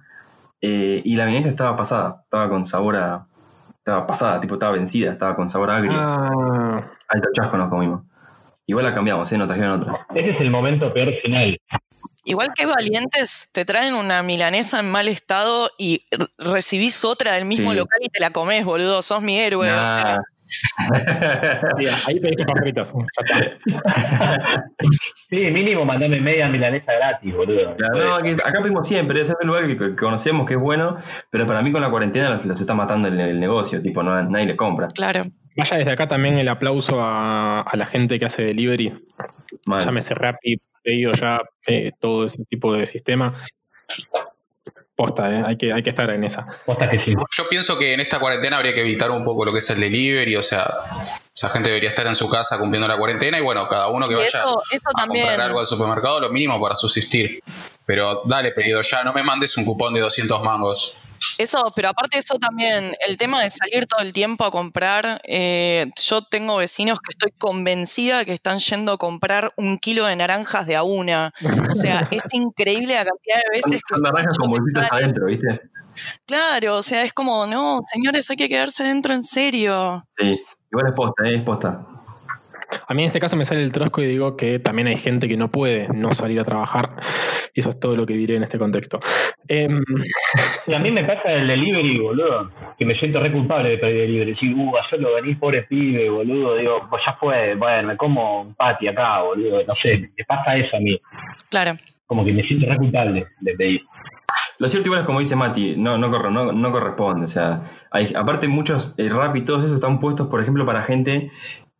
[0.63, 3.27] eh, y la milanesa estaba pasada, estaba con sabor a.
[3.83, 5.91] Estaba pasada, tipo, estaba vencida, estaba con sabor a agrio.
[5.95, 8.03] Ah, Alto chasco nos comimos.
[8.67, 9.37] Igual la cambiamos, ¿eh?
[9.39, 10.05] Nos trajeron otra.
[10.13, 11.57] Ese es el momento peor final.
[12.23, 16.05] Igual que valientes, te traen una milanesa en mal estado y
[16.37, 17.77] recibís otra del mismo Sí.
[17.77, 19.01] local y te la comés, boludo.
[19.01, 19.67] Sos mi héroe.
[19.73, 20.19] o sea,
[22.07, 22.89] Ahí pedís papitas.
[22.91, 24.65] Ya está.
[25.29, 27.75] Sí, mínimo mandame media milanesa gratis, boludo.
[27.95, 30.97] No, aquí- acá pedimos siempre, ese es el lugar que, conocemos que es bueno,
[31.29, 34.21] pero para mí con la cuarentena los, los está matando el, el negocio, tipo, no,
[34.23, 34.87] nadie les compra.
[34.87, 35.23] claro.
[35.57, 38.93] Vaya desde acá también el aplauso a, a la gente que hace delivery.
[39.65, 39.83] Mal.
[39.83, 43.43] Llámese Rappi, pedido ya, eh, todo ese tipo de sistema.
[45.01, 46.45] Posta, eh, hay, que, hay que estar en esa.
[46.63, 47.13] Posta que sí.
[47.31, 49.79] Yo pienso que en esta cuarentena habría que evitar un poco lo que es el
[49.79, 50.67] delivery, o sea,
[51.35, 54.13] esa gente debería estar en su casa cumpliendo la cuarentena y bueno, cada uno que
[54.13, 55.25] Sí, vaya eso, eso a también.
[55.25, 57.39] comprar algo al supermercado, lo mínimo para subsistir.
[57.83, 61.07] Pero dale pedido ya, no me mandes un cupón de 200 mangos.
[61.37, 65.21] Eso, pero aparte de eso también, el tema de salir todo el tiempo a comprar,
[65.23, 70.15] eh, yo tengo vecinos que estoy convencida que están yendo a comprar un kilo de
[70.15, 71.33] naranjas de a una.
[71.69, 75.61] O sea, es increíble la cantidad de veces son que naranjas con bolsitas adentro, ¿viste?
[76.25, 80.05] Claro, o sea, es como, no, señores, hay que quedarse dentro en serio.
[80.17, 80.41] Sí.
[80.71, 81.35] Igual es posta, ¿eh?
[81.35, 81.85] es posta.
[82.87, 85.27] A mí en este caso me sale el trosco y digo que también hay gente
[85.27, 86.89] que no puede no salir a trabajar.
[87.53, 88.99] Y eso es todo lo que diré en este contexto.
[89.47, 89.81] Em,
[90.67, 94.01] Y a mí me pasa el delivery, boludo, que me siento re culpable de pedir
[94.01, 94.31] delivery.
[94.33, 96.55] Decir, uh, ayer lo venís, pobre pibe, boludo.
[96.55, 99.63] Digo, pues ya fue, bueno, me como un pati acá, boludo.
[99.65, 100.99] No sé, me pasa eso a mí.
[101.49, 101.71] Claro.
[102.05, 103.81] Como que me siento re culpable de pedir.
[104.59, 107.25] Lo cierto igual es como dice Mati, no, no, corre- no, no corresponde.
[107.25, 110.83] O sea, hay, aparte muchos eh, rap y todos esos están puestos, por ejemplo, para
[110.83, 111.31] gente,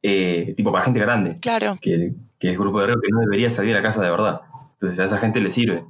[0.03, 1.77] eh, tipo para gente grande, Claro.
[1.81, 4.41] que, que es grupo de riesgo que no debería salir a casa de verdad.
[4.73, 5.83] Entonces a esa gente le sirve.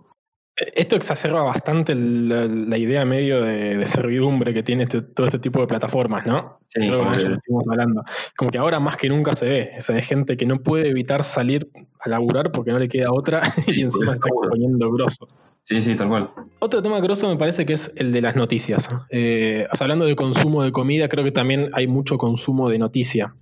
[0.76, 5.40] Esto exacerba bastante la, la idea medio de, de servidumbre que tiene este- todo este
[5.40, 6.60] tipo de plataformas, ¿no?
[6.68, 8.04] Sí, Creo que como que- hablando.
[8.38, 9.72] Como que ahora más que nunca se ve.
[9.80, 11.70] O sea, hay gente que no puede evitar salir
[12.02, 14.50] a laburar porque no le queda otra y encima está seguro.
[14.50, 15.28] exponiendo grosso.
[15.64, 16.30] Sí, sí, tal cual.
[16.60, 18.88] Otro tema grosso me parece que es el de las noticias.
[19.10, 22.78] Eh, o sea, hablando de consumo de comida, creo que también hay mucho consumo de
[22.78, 23.34] noticia.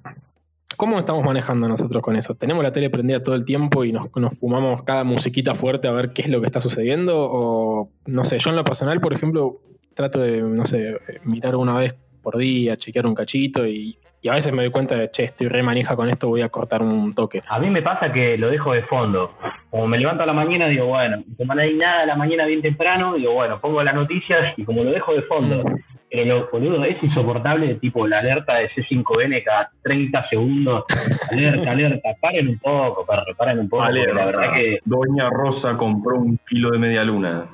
[0.80, 2.36] ¿Cómo estamos manejando nosotros con eso?
[2.36, 5.92] ¿Tenemos la tele prendida todo el tiempo y nos, nos fumamos cada musiquita fuerte a
[5.92, 7.18] ver qué es lo que está sucediendo?
[7.18, 9.60] O, no sé, yo en lo personal, por ejemplo,
[9.94, 14.34] trato de, no sé, mirar una vez por día, chequear un cachito y, y a
[14.34, 17.14] veces me doy cuenta de, che, estoy re manija con esto, voy a cortar un
[17.14, 17.42] toque.
[17.48, 19.32] A mí me pasa que lo dejo de fondo.
[19.70, 22.46] Como me levanto a la mañana, digo, bueno, como no hay nada a la mañana
[22.46, 25.64] bien temprano, digo, bueno, pongo las noticias y como lo dejo de fondo.
[26.12, 30.84] Pero lo boludo es insoportable, tipo la alerta de C5N cada 30 segundos.
[31.32, 33.88] Alerta, alerta, paren un poco, perro, paren un poco.
[33.90, 34.80] la verdad que.
[34.84, 37.46] Doña Rosa compró un kilo de media luna.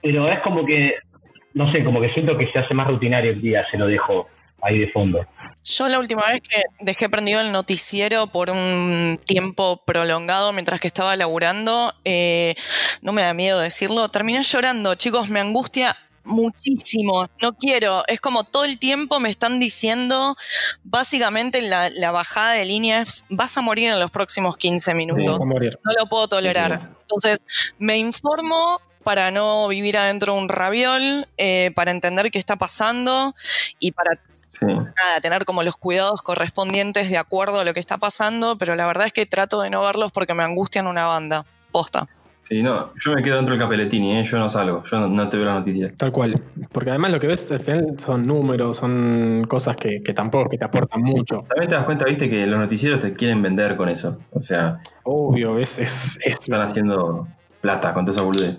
[0.00, 0.94] Pero es como que,
[1.54, 4.28] no sé, como que siento que se hace más rutinario el día, se lo dejo
[4.60, 5.24] ahí de fondo.
[5.62, 10.88] Yo la última vez que dejé prendido el noticiero por un tiempo prolongado mientras que
[10.88, 12.54] estaba laburando, eh,
[13.02, 18.44] no me da miedo decirlo, terminé llorando, chicos, me angustia muchísimo, no quiero, es como
[18.44, 20.36] todo el tiempo me están diciendo,
[20.82, 25.26] básicamente la, la bajada de línea es, vas a morir en los próximos 15 minutos,
[25.26, 25.78] Vamos a morir.
[25.84, 26.72] no lo puedo tolerar.
[26.72, 26.86] Sí, sí.
[27.02, 27.46] Entonces,
[27.78, 33.34] me informo para no vivir adentro de un raviol, eh, para entender qué está pasando
[33.78, 34.18] y para
[34.50, 34.66] Sí.
[34.66, 38.86] nada, tener como los cuidados correspondientes de acuerdo a lo que está pasando, pero la
[38.86, 41.44] verdad es que trato de no verlos porque me angustian una banda.
[41.72, 42.06] Posta.
[42.40, 44.24] Sí, no, yo me quedo dentro del capeletini, ¿eh?
[44.24, 45.92] yo no salgo, yo no, no te veo la noticia.
[45.96, 46.40] Tal cual.
[46.70, 50.58] Porque además lo que ves al final son números, son cosas que, que tampoco que
[50.58, 51.42] te aportan mucho.
[51.48, 54.18] También te das cuenta, viste, que los noticieros te quieren vender con eso.
[54.30, 57.26] O sea, Obvio, es, es, es, están haciendo
[57.62, 58.58] plata con toda esa boludez.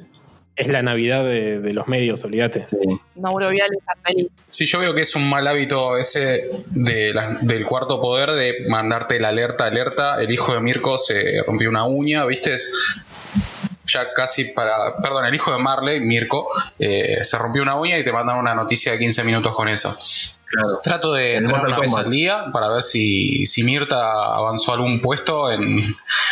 [0.55, 2.65] Es la Navidad de, de los medios, olvídate.
[2.65, 2.77] Sí.
[3.15, 4.27] Mauro Vial está feliz.
[4.47, 8.65] Sí, yo veo que es un mal hábito ese de la- del cuarto poder de
[8.69, 10.21] mandarte la alerta, alerta.
[10.21, 12.55] El hijo de Mirko se rompió una uña, ¿viste?
[12.55, 12.71] Es-
[13.87, 14.97] Ya casi para.
[14.97, 18.55] Perdón, el hijo de Marley, Mirko, eh, se rompió una uña y te mandan una
[18.55, 19.95] noticia de 15 minutos con eso.
[20.47, 20.79] Claro.
[20.83, 25.51] Trato de entrar una vez al día para ver si, si Mirta avanzó algún puesto
[25.51, 25.83] en,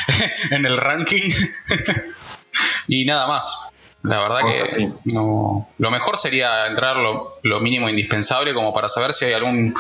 [0.51, 1.29] en el ranking.
[2.87, 3.62] y nada más.
[4.03, 4.93] La verdad que sí.
[5.13, 5.67] no.
[5.77, 9.73] Lo mejor sería entrar lo, lo mínimo indispensable como para saber si hay algún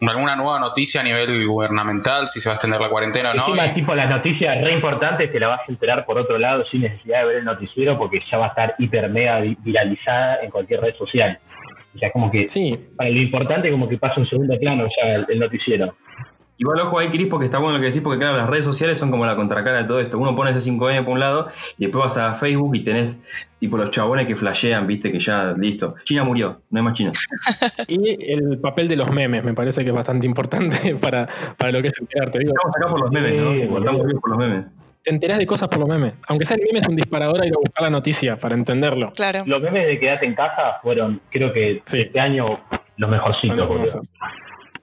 [0.00, 3.46] alguna nueva noticia a nivel gubernamental, si se va a extender la cuarentena o no.
[3.48, 6.64] Encima, y- tipo, las noticias re importantes te las vas a enterar por otro lado
[6.70, 10.38] sin necesidad de ver el noticiero porque ya va a estar hiper mega vi- viralizada
[10.42, 11.38] en cualquier red social.
[11.94, 15.14] O sea, como que Sí, para lo importante como que pasa un segundo plano ya
[15.14, 15.94] el, el noticiero.
[16.58, 18.98] Igual ojo ahí, Cris, porque está bueno lo que decís, porque claro, las redes sociales
[18.98, 20.18] son como la contracara de todo esto.
[20.18, 23.20] Uno pone ese 5N por un lado y después vas a Facebook y tenés
[23.58, 25.96] tipo los chabones que flashean, viste, que ya, listo.
[26.04, 27.12] China murió, no hay más China.
[27.88, 31.82] y el papel de los memes me parece que es bastante importante para, para lo
[31.82, 32.38] que es enterarte.
[32.38, 33.50] Digo, Estamos acá por los memes, ¿no?
[33.68, 33.78] Boludo.
[33.80, 34.64] estamos vivos por los memes.
[35.04, 36.14] te enterás de cosas por los memes.
[36.28, 39.12] Aunque sea el meme es un disparador a ir a buscar la noticia para entenderlo.
[39.14, 39.42] Claro.
[39.46, 42.00] Los memes de quedarte en casa fueron, creo que Sí.
[42.00, 42.46] este año,
[42.96, 43.98] los Son mejorcitos.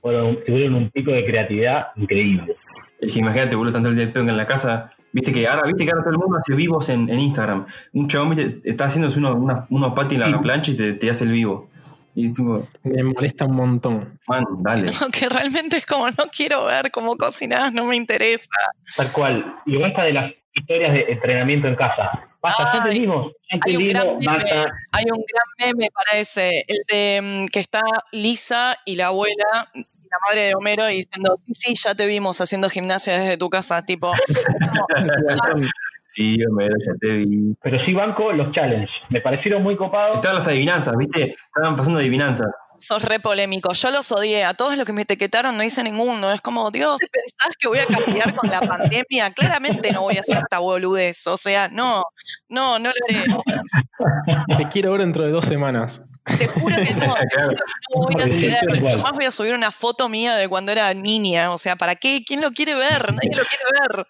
[0.03, 2.57] Fueron, tuvieron un pico de creatividad increíble.
[2.99, 4.91] Es que imagínate, boludo, tanto el día de en la casa.
[5.13, 7.65] Viste que ahora, viste que ahora todo el mundo hace vivos en, en Instagram.
[7.93, 11.09] Un chabón, viste, está haciéndose unos unos unos patis en la plancha y te, te
[11.09, 11.69] hace el vivo.
[12.15, 14.19] Y tipo, Me molesta un montón.
[14.27, 14.91] man, dale.
[14.91, 18.49] No, que realmente es como no quiero ver cómo cocinás, no me interesa.
[18.97, 19.55] Tal cual.
[19.65, 22.27] Y basta de las historias de entrenamiento en casa.
[22.41, 24.65] Basta, ya Ay, entendimos, ya hay un gran meme.
[24.91, 29.71] Hay un gran meme para ese, el de mm, que está Lisa y la abuela,
[30.13, 33.83] la madre de Homero, diciendo, sí, sí, ya te vimos haciendo gimnasia desde tu casa,
[33.83, 34.87] tipo, como,
[36.05, 37.55] Sí, Homero, ya te vi.
[37.63, 38.89] Pero sí banco los challenges.
[39.09, 40.15] Me parecieron muy copados.
[40.15, 42.47] Estaban las adivinanzas, viste, estaban pasando adivinanzas.
[42.77, 43.73] Sos re polémico.
[43.73, 44.43] Yo los odié.
[44.43, 46.31] A todos los que me etiquetaron no hice ninguno.
[46.31, 49.31] Es como, Dios, ¿te pensás que voy a cambiar con la pandemia?
[49.31, 51.25] Claramente no voy a hacer esta boludez.
[51.27, 52.03] O sea, no,
[52.49, 53.25] no, no lo haré.
[54.57, 56.01] Te quiero ver dentro de dos semanas.
[56.37, 57.13] Te juro que no.
[57.33, 57.51] Claro.
[57.95, 58.97] No voy a hacer.
[58.97, 61.51] Jamás voy a subir una foto mía de cuando era niña.
[61.51, 62.23] O sea, ¿para qué?
[62.25, 63.13] ¿Quién lo quiere ver?
[63.13, 64.07] Nadie lo quiere ver.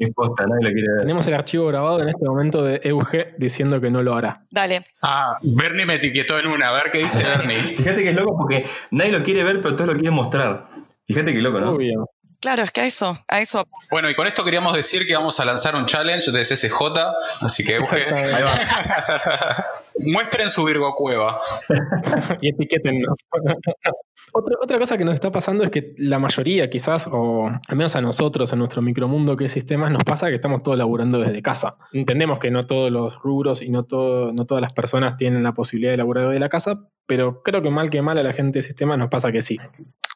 [0.06, 1.00] Es posta, nadie lo quiere ver.
[1.02, 4.44] Tenemos el archivo grabado en este momento de Euge diciendo que no lo hará.
[4.50, 4.86] Dale.
[5.02, 6.70] Ah, Bernie me etiquetó en una.
[6.70, 7.58] A ver qué dice Bernie.
[7.76, 10.68] Fíjate que es loco porque nadie lo quiere ver, pero todos lo quieren mostrar.
[11.06, 11.72] Fíjate que loco, ¿no?
[11.72, 12.06] Obvio.
[12.40, 13.66] Claro, es que a eso, a eso.
[13.90, 16.80] Bueno, y con esto queríamos decir que vamos a lanzar un challenge de CCJ,
[17.42, 18.36] así que Euge, Exactamente.
[18.36, 19.66] Ahí va.
[19.98, 21.38] Muestren su Virgo Cueva.
[22.40, 23.18] y etiquétennos.
[24.32, 27.96] Otra, otra cosa que nos está pasando es que la mayoría, quizás, o al menos
[27.96, 31.42] a nosotros, en nuestro micromundo que es sistemas, nos pasa que estamos todos laburando desde
[31.42, 31.76] casa.
[31.92, 35.92] Entendemos que no todos los rubros y no, no todas las personas tienen la posibilidad
[35.92, 38.62] de laburar desde la casa, pero creo que mal que mal a la gente de
[38.62, 39.58] sistemas nos pasa que sí.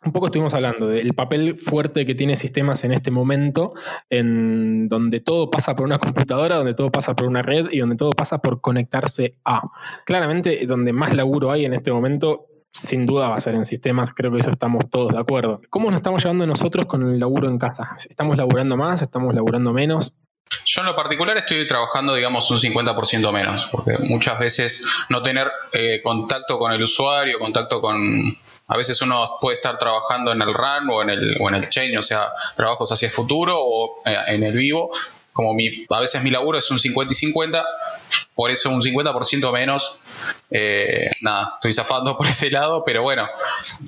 [0.05, 3.72] Un poco estuvimos hablando del papel fuerte que tiene sistemas en este momento,
[4.11, 7.96] en donde todo pasa por una computadora, donde todo pasa por una red y donde
[7.96, 9.62] todo pasa por conectarse a.
[10.05, 14.12] Claramente, donde más laburo hay en este momento sin duda va a ser en sistemas,
[14.14, 15.62] creo que eso estamos todos de acuerdo.
[15.70, 17.96] ¿Cómo nos estamos llevando nosotros con el laburo en casa?
[18.08, 19.00] ¿Estamos laburando más?
[19.00, 20.12] ¿Estamos laburando menos?
[20.66, 25.50] Yo en lo particular estoy trabajando, digamos, un 50% menos, porque muchas veces no tener
[25.72, 28.37] eh, contacto con el usuario, contacto con...
[28.66, 31.68] A veces uno puede estar trabajando en el run o en el, o en el
[31.68, 34.90] chain, o sea, trabajos hacia el futuro o eh, en el vivo.
[35.35, 37.64] Como mi, a veces mi laburo es un 50 y 50,
[38.35, 40.01] por eso un 50% menos.
[40.49, 43.27] Eh, nada, estoy zafando por ese lado, pero bueno,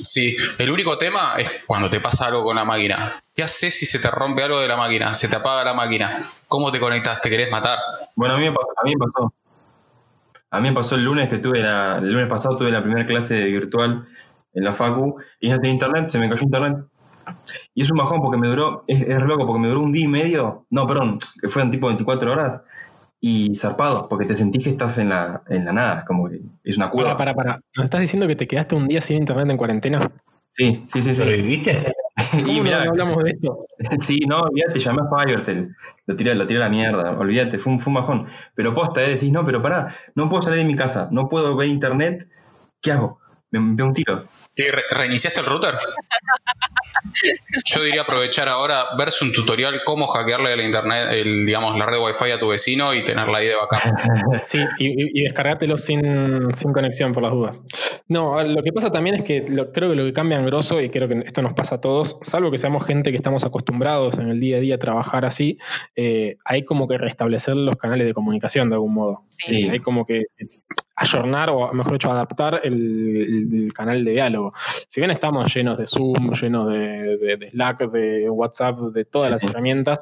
[0.03, 0.37] sí.
[0.59, 3.15] El único tema es cuando te pasa algo con la máquina.
[3.35, 5.15] ¿Qué haces si se te rompe algo de la máquina?
[5.15, 6.29] Se te apaga la máquina.
[6.49, 7.21] ¿Cómo te conectas?
[7.21, 7.79] ¿Te querés matar?
[8.17, 8.69] Bueno, a mí me pasó.
[8.77, 9.33] A mí me pasó,
[10.51, 13.45] a mí me pasó el lunes que tuve el lunes pasado tuve la primera clase
[13.45, 14.07] virtual
[14.55, 16.77] en la Facu y no tenía internet, se me cayó internet.
[17.75, 20.09] Y es un bajón porque me duró, es, loco, porque me duró un día y
[20.09, 22.61] medio, no, perdón, que fueron tipo 24 horas
[23.21, 26.77] y zarpado, porque te sentís que estás en la, en la nada, como que es
[26.77, 27.17] una Para, cueva.
[27.17, 27.61] para, para.
[27.75, 30.11] ¿Nos estás diciendo que te quedaste un día sin internet en cuarentena?
[30.49, 31.23] Sí, sí, sí, sí.
[32.33, 33.67] Y ¿Cómo no, mirá, no hablamos de esto?
[34.01, 35.77] Sí, no, olvídate, llamé a Fivertel.
[36.07, 38.27] Lo tiré, lo tiré a la mierda, olvídate, fue un, fue un bajón.
[38.55, 41.55] Pero posta, eh, decís, no, pero pará, no puedo salir de mi casa, no puedo
[41.57, 42.27] ver internet,
[42.81, 43.19] ¿qué hago?
[43.51, 44.25] Me, me un tiro.
[44.59, 45.75] ¿Y re- ¿Reiniciaste el router?
[47.66, 51.99] Yo diría aprovechar ahora, verse un tutorial cómo hackearle la internet, el, digamos, la red
[51.99, 53.79] wifi a tu vecino y tenerla ahí de backup.
[54.49, 57.57] Sí, y, y- sin, sin conexión por las dudas.
[58.09, 60.81] No, lo que pasa también es que lo- creo que lo que cambia en grosso,
[60.81, 64.19] y creo que esto nos pasa a todos, salvo que seamos gente que estamos acostumbrados
[64.19, 65.59] en el día a día a trabajar así,
[65.97, 69.19] eh, hay como que restablecer los canales de comunicación de algún modo.
[69.23, 69.69] Sí.
[69.69, 70.25] Hay como que
[70.97, 74.55] ayornar o mejor dicho adaptar el, el canal de diálogo.
[74.89, 79.29] Si bien estamos llenos de Zoom, llenos de, de- de Slack, de WhatsApp, de todas
[79.29, 79.33] Sí.
[79.35, 80.01] las herramientas,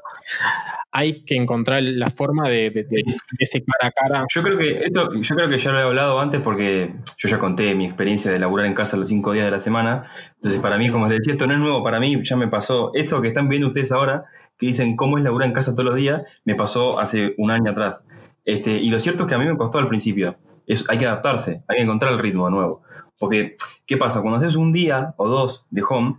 [0.92, 3.02] hay que encontrar la forma de, de- Sí.
[3.38, 4.24] ese cara a cara.
[4.32, 7.38] Yo creo que esto, yo creo que ya lo he hablado antes porque yo ya
[7.38, 10.04] conté mi experiencia de laburar en casa los cinco días de la semana.
[10.36, 12.92] Entonces, para mí, como les decía, esto no es nuevo para mí, ya me pasó.
[12.94, 14.24] Esto que están viendo ustedes ahora,
[14.56, 17.72] que dicen cómo es laburar en casa todos los días, me pasó hace un año
[17.72, 18.06] atrás.
[18.44, 20.36] Este, y lo cierto es que a mí me costó al principio.
[20.66, 22.82] Es, hay que adaptarse, hay que encontrar el ritmo de nuevo.
[23.18, 24.20] Porque, ¿qué pasa?
[24.20, 26.16] Cuando haces un día o dos de home,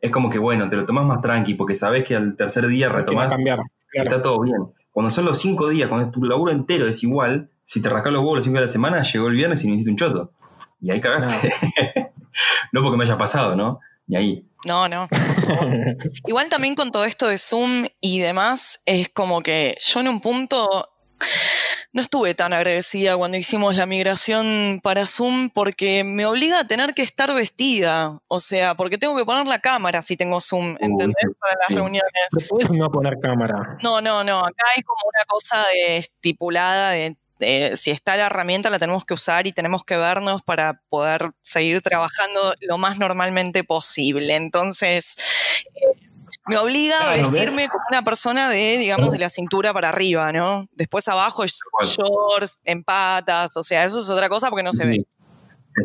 [0.00, 2.88] es como que, bueno, te lo tomas más tranqui porque sabes que al tercer día
[2.88, 3.60] retomás cambiar.
[3.90, 4.08] claro.
[4.08, 4.72] está todo bien.
[4.92, 8.20] Cuando son los cinco días, cuando tu laburo entero es igual, si te rascas los
[8.22, 10.32] huevos los cinco días de la semana, llegó el viernes y no hiciste un choto.
[10.80, 11.52] Y ahí cagaste.
[12.72, 13.80] no porque me haya pasado, ¿no?
[14.06, 14.48] Y ahí.
[14.64, 15.08] No, no.
[16.26, 20.20] Igual también con todo esto de Zoom y demás, es como que yo en un
[20.20, 20.88] punto
[21.92, 26.94] no estuve tan agradecida cuando hicimos la migración para Zoom porque me obliga a tener
[26.94, 28.20] que estar vestida.
[28.28, 31.26] O sea, porque tengo que poner la cámara si tengo Zoom, ¿entendés?
[31.40, 31.74] Para las sí.
[31.74, 32.46] reuniones.
[32.48, 33.78] Podés no poner cámara.
[33.82, 34.40] No, no, no.
[34.40, 39.04] Acá hay como una cosa de estipulada de, de si está la herramienta la tenemos
[39.04, 44.34] que usar y tenemos que vernos para poder seguir trabajando lo más normalmente posible.
[44.34, 45.16] Entonces,
[46.48, 50.66] me obliga a vestirme como una persona de, digamos, de la cintura para arriba, ¿no?
[50.72, 54.86] Después abajo es shorts, en patas, o sea, eso es otra cosa porque no se
[54.86, 55.04] ve.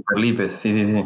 [0.08, 1.06] Perlipes, sí, sí, sí.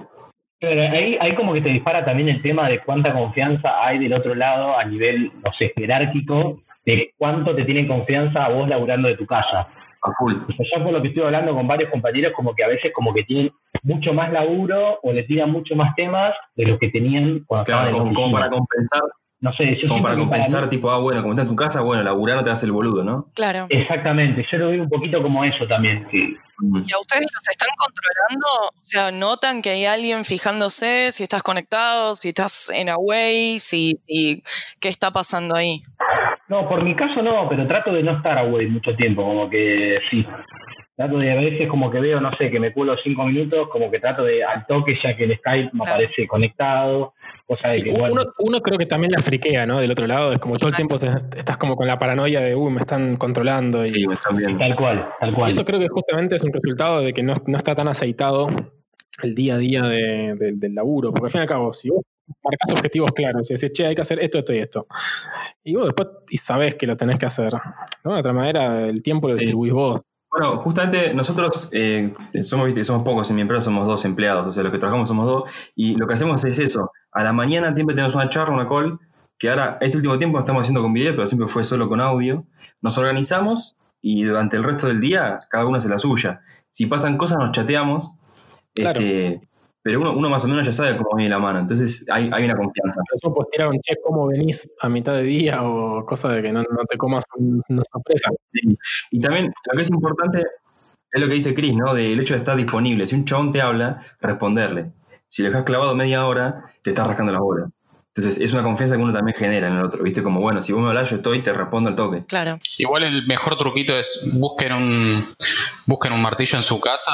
[0.59, 4.13] Pero ahí, ahí como que te dispara también el tema de cuánta confianza hay del
[4.13, 9.07] otro lado a nivel, no sé, jerárquico, de cuánto te tienen confianza a vos laburando
[9.07, 9.67] de tu casa.
[10.01, 10.33] A full.
[10.33, 12.91] O sea, yo por lo que estoy hablando con varios compañeros, como que a veces
[12.93, 13.51] como que tienen
[13.83, 17.87] mucho más laburo o le tiran mucho más temas de lo que tenían cuando Claro,
[17.87, 19.01] estaban en la como, como para compensar,
[19.39, 21.81] No sé, yo como para compensar, mí- tipo, ah, bueno, como estás en tu casa,
[21.83, 23.27] bueno, laburar no te hace el boludo, ¿no?
[23.35, 23.67] Claro.
[23.69, 26.07] Exactamente, yo lo veo un poquito como eso también.
[26.09, 26.77] que Mm.
[26.87, 28.47] ¿Y a ustedes los están controlando?
[28.69, 33.99] O sea, ¿notan que hay alguien fijándose si estás conectado, si estás en away, si,
[34.07, 34.41] si
[34.79, 35.83] qué está pasando ahí?
[36.47, 39.99] No, por mi caso no, pero trato de no estar away mucho tiempo, como que
[40.09, 40.25] sí.
[40.95, 43.91] Trato de a veces como que veo, no sé, que me cuelo cinco minutos, como
[43.91, 45.91] que trato de al toque ya que el Skype me Claro.
[45.91, 47.13] aparece conectado,
[47.47, 48.13] cosa de Sí, que bueno.
[48.13, 49.79] uno, uno creo que también la friquea, ¿no?
[49.79, 50.97] Del otro lado, es como todo el tiempo
[51.35, 53.83] estás como con la paranoia de, uy, me están controlando.
[53.83, 54.57] Y, Sí, me están viendo.
[54.59, 55.51] Tal cual, tal y cual.
[55.51, 58.49] eso creo que justamente es un resultado de que no, no está tan aceitado
[59.23, 61.11] el día a día de- de- del laburo.
[61.11, 62.01] Porque al fin y al cabo, si vos
[62.43, 64.85] marcas objetivos claros y decís, che, hay que hacer esto, esto y esto.
[65.63, 67.53] Y vos después y sabés que lo tenés que hacer.
[68.03, 68.13] ¿no?
[68.13, 69.39] De otra manera, el tiempo lo Sí.
[69.39, 70.01] distribuís vos.
[70.29, 74.53] Bueno, justamente nosotros eh, somos, viste, somos pocos en mi empresa, somos dos empleados, o
[74.53, 75.43] sea, los que trabajamos somos dos,
[75.75, 76.91] y lo que hacemos es eso.
[77.11, 78.99] A la mañana siempre tenemos una charla, una call,
[79.39, 82.45] que ahora, este último tiempo estamos haciendo con video, pero siempre fue solo con audio.
[82.81, 86.41] Nos organizamos y durante el resto del día cada uno hace la suya.
[86.71, 88.11] Si pasan cosas, nos chateamos,
[88.73, 88.99] Claro.
[88.99, 89.47] este,
[89.87, 92.43] pero uno, uno más o menos ya sabe cómo viene la mano, entonces hay, hay
[92.43, 92.99] una confianza.
[93.15, 95.63] Eso pues tirar un che, ¿cómo venís a mitad de día?
[95.63, 98.29] O cosa de que no, no te comas un- una sorpresa.
[98.51, 98.77] Sí.
[99.11, 100.43] Y también lo que es importante
[101.13, 101.93] es lo que dice Chris, ¿no?
[101.93, 103.07] Del hecho de estar disponible.
[103.07, 104.91] Si un chabón te habla, responderle.
[105.29, 107.69] Si lo dejas clavado media hora, te estás rascando las bolas.
[108.17, 110.23] Entonces es una confianza que uno también genera en el otro, ¿viste?
[110.23, 112.25] Como, bueno, si vos me hablas, yo estoy, te respondo al toque.
[112.25, 112.59] Claro.
[112.77, 115.35] Igual el mejor truquito es busquen un
[115.85, 117.13] busquen un martillo en su casa,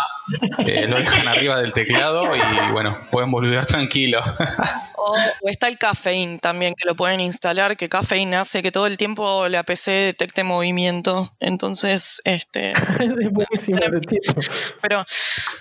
[0.65, 4.21] eh, lo dejan arriba del teclado y bueno, pueden boludear tranquilo.
[5.05, 5.11] O,
[5.41, 8.95] o está el Caffeine también, que lo pueden instalar, que Caffeine hace que todo el
[8.95, 11.33] tiempo la PC detecte movimiento.
[11.41, 12.71] Entonces, este.
[12.99, 14.33] es buenísimo tipo.
[14.81, 15.03] Pero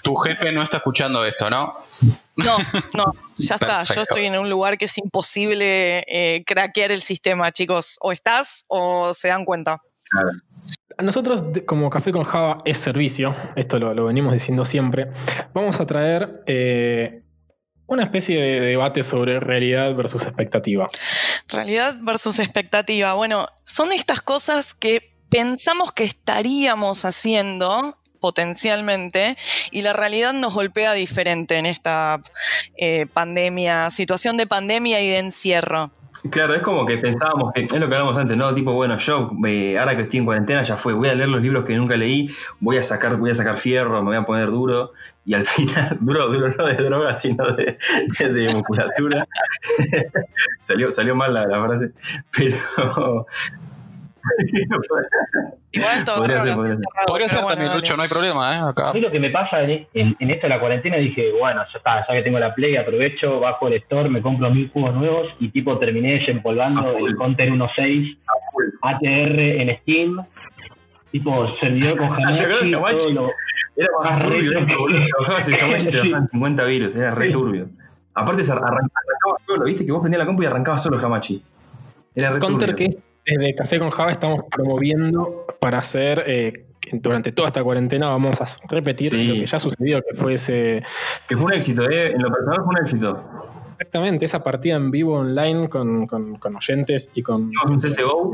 [0.02, 1.74] Tu jefe no está escuchando esto, ¿no?
[2.36, 2.56] No,
[2.94, 3.78] no, ya está.
[3.78, 3.94] Perfecto.
[3.94, 7.98] Yo estoy en un lugar que es imposible eh, craquear el sistema, chicos.
[8.00, 9.80] O estás o se dan cuenta.
[10.96, 15.08] A Nosotros, como Café con Java es servicio, esto lo, lo venimos diciendo siempre,
[15.54, 17.22] vamos a traer eh,
[17.86, 20.86] una especie de debate sobre realidad versus expectativa.
[21.48, 23.14] Realidad versus expectativa.
[23.14, 29.36] Bueno, son estas cosas que pensamos que estaríamos haciendo potencialmente
[29.70, 32.22] y la realidad nos golpea diferente en esta
[32.78, 35.90] eh, pandemia, situación de pandemia y de encierro.
[36.30, 38.54] Claro, es como que pensábamos que es lo que hablamos antes, ¿no?
[38.54, 41.42] Tipo, bueno, yo eh, ahora que estoy en cuarentena ya fue, voy a leer los
[41.42, 42.30] libros que nunca leí,
[42.60, 44.92] voy a sacar, voy a sacar fierro, me voy a poner duro,
[45.24, 47.76] y al final, duro, duro no de droga, sino de,
[48.54, 49.26] musculatura.
[50.60, 51.90] salió, salió mal la frase,
[52.30, 53.26] pero.
[55.74, 56.84] Igual esto Podría ser, lo podría ser.
[57.06, 57.80] Podría ser bueno, también, dale.
[57.80, 58.60] Lucho, no hay problema, ¿eh?
[58.70, 58.90] Acá.
[58.90, 61.62] A mí lo que me pasa en, en, en esto de la cuarentena, dije, bueno,
[61.72, 64.94] ya está, ya que tengo la Play, aprovecho, bajo el store, me compro mil juegos
[64.94, 67.08] nuevos y tipo terminé desempolvando full.
[67.10, 68.18] el Counter 1.6
[68.82, 70.26] ATR en Steam,
[71.10, 72.98] tipo servidor con ¿Te acuerdas Hamachi, de Hamachi?
[72.98, 73.30] todo lo-
[73.76, 74.50] Era más turbio,
[75.20, 77.68] bajaban 50 virus, era re turbio.
[78.14, 81.42] Aparte, arrancaba solo, viste que vos prendías la compu y arrancaba solo Hamachi.
[82.14, 82.90] Era re Counter turbio.
[82.90, 88.40] que desde Café con Java estamos promoviendo para hacer, eh, durante toda esta cuarentena vamos
[88.40, 89.28] a repetir Sí.
[89.28, 90.82] lo que ya sucedió, que fue ese,
[91.28, 92.12] Que fue un éxito, ¿eh?
[92.12, 93.24] En lo personal fue un éxito.
[93.78, 97.46] exactamente esa partida en vivo online con, con- con oyentes y con...
[97.46, 98.32] Hicimos un CSGO.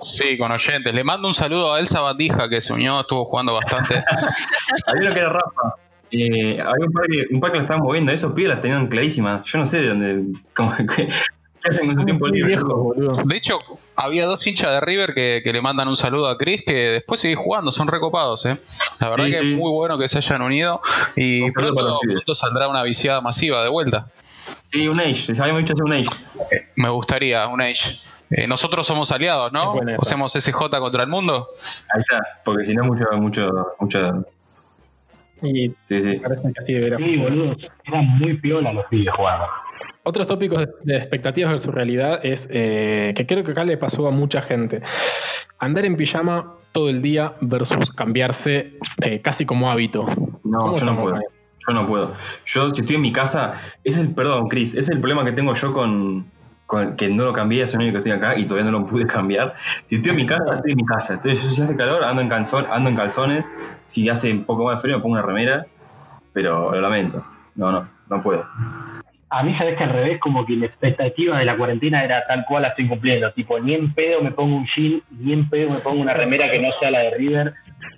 [0.00, 0.92] Sí, con oyentes.
[0.94, 3.94] Le mando un saludo a Elsa Bandija que se unió, estuvo jugando bastante.
[4.86, 5.74] Había uno que era Rafa.
[6.12, 8.10] Eh, había un par, que, un par que la estaban moviendo.
[8.10, 9.42] Esos pibes las tenían clarísimas.
[9.44, 10.24] Yo no sé de dónde.
[11.62, 12.48] qué hacen con su tiempo libre.
[12.56, 12.94] viejo.
[13.24, 13.58] De hecho,
[13.96, 17.20] había dos hinchas de River que, que le mandan un saludo a Chris que después
[17.20, 18.58] sigue jugando, son recopados, ¿eh?
[19.00, 19.52] La verdad Sí, que sí.
[19.52, 20.80] es muy bueno que se hayan unido
[21.16, 24.06] y pronto, pronto saldrá una viciada masiva de vuelta.
[24.64, 25.34] Sí, un Age.
[25.34, 26.10] Ya habíamos dicho hacer un Age.
[26.76, 27.98] Me gustaría, un Age.
[28.30, 29.74] Eh, nosotros somos aliados, ¿no?
[30.00, 31.48] Hacemos SJ contra el mundo.
[31.92, 32.20] Ahí está.
[32.44, 34.24] Porque si no, mucho, mucho, mucho.
[35.42, 36.16] Y Sí, sí.
[36.22, 39.46] parece que así Sí, boludo, eran muy piola los pibes jugando.
[40.10, 44.10] Otros tópicos de, expectativas versus realidad es eh, que creo que acá le pasó a
[44.10, 44.82] mucha gente.
[45.60, 50.06] Andar en pijama todo el día versus cambiarse eh, casi como hábito.
[50.42, 51.14] No, ¿Cómo yo no puedo.
[51.14, 51.22] ahí?
[51.64, 52.12] Yo no puedo.
[52.44, 55.54] Yo, si estoy en mi casa, es el, perdón, Chris, es el problema que tengo
[55.54, 56.26] yo con,
[56.66, 58.86] con que no lo cambié hace un año que estoy acá y todavía no lo
[58.86, 59.54] pude cambiar.
[59.86, 61.14] Si estoy en mi casa, estoy en mi casa.
[61.14, 63.44] Entonces, si hace calor, ando en, calzón, ando en calzones.
[63.86, 65.66] Si hace un poco más de frío, me pongo una remera.
[66.32, 67.24] Pero lo lamento.
[67.54, 68.44] No, no, no puedo.
[69.30, 72.44] A mí, sabes que al revés, como que la expectativa de la cuarentena era tal
[72.46, 73.32] cual la estoy cumpliendo.
[73.32, 76.50] Tipo, ni en pedo me pongo un jean, ni en pedo me pongo una remera
[76.50, 77.54] que no sea la de River.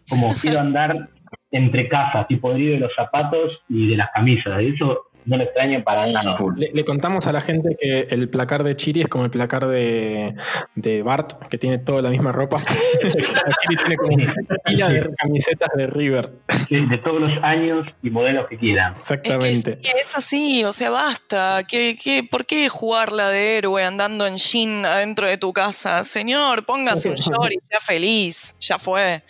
[0.09, 1.09] Como quiero andar
[1.51, 4.61] entre casas, tipo de los zapatos y de las camisas.
[4.62, 6.37] Y eso no lo extraño para nada.
[6.37, 6.58] Full.
[6.58, 9.66] Le, le contamos a la gente que el placar de Chiri es como el placar
[9.66, 10.35] de,
[10.74, 12.56] de Bart, que tiene toda la misma ropa.
[13.00, 16.30] Chiri tiene como una pila de camisetas de River.
[16.68, 18.94] Sí, de todos los años y modelos que quieran.
[18.94, 19.78] Es que Exactamente.
[19.82, 21.64] es así, o sea, basta.
[21.68, 26.02] ¿Qué, qué, por qué jugar la de héroe andando en jean adentro de tu casa?
[26.04, 28.54] Señor, póngase un short y sea feliz.
[28.61, 29.22] Ya fue.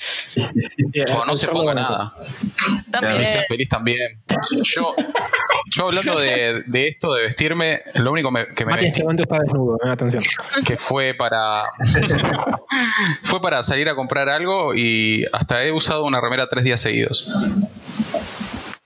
[1.16, 2.14] O no se ponga nada.
[2.90, 3.22] También.
[3.22, 4.20] Y sea feliz también.
[4.64, 4.94] Yo,
[5.76, 9.02] yo hablando de, de esto, de vestirme, lo único me- que me Mati vestí este
[9.04, 10.22] momento está desnudo, eh, atención.
[10.66, 11.64] que fue para
[13.24, 17.28] fue para salir a comprar algo y hasta he usado una remera tres días seguidos.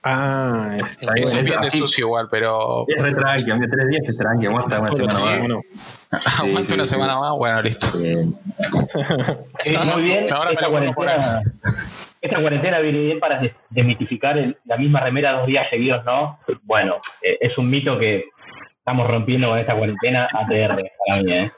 [0.03, 3.51] Ah, es- Está bien, Eso es es bien de sucio igual, pero Es re tranqui,
[3.51, 5.47] a mí tres días es tranqui, aguanta una semana sí,
[6.51, 6.67] más.
[6.67, 7.87] sí, una semana más, bueno, listo.
[7.97, 8.33] Bien.
[9.93, 11.41] Muy bien, Ahora me lo pongo por cuarentena,
[12.27, 13.39] esta cuarentena viene bien para
[14.37, 16.39] el- la misma remera dos días seguidos, ¿no?
[16.63, 18.25] Bueno, eh, es un mito que
[18.77, 21.51] estamos rompiendo con esta cuarentena ATR para mí, ¿eh?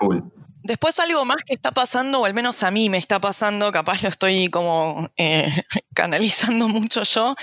[0.00, 0.18] Full.
[0.62, 4.02] Después algo más que está pasando, o al menos a mí me está pasando, capaz
[4.02, 5.46] lo estoy como eh,
[5.94, 7.34] canalizando mucho yo.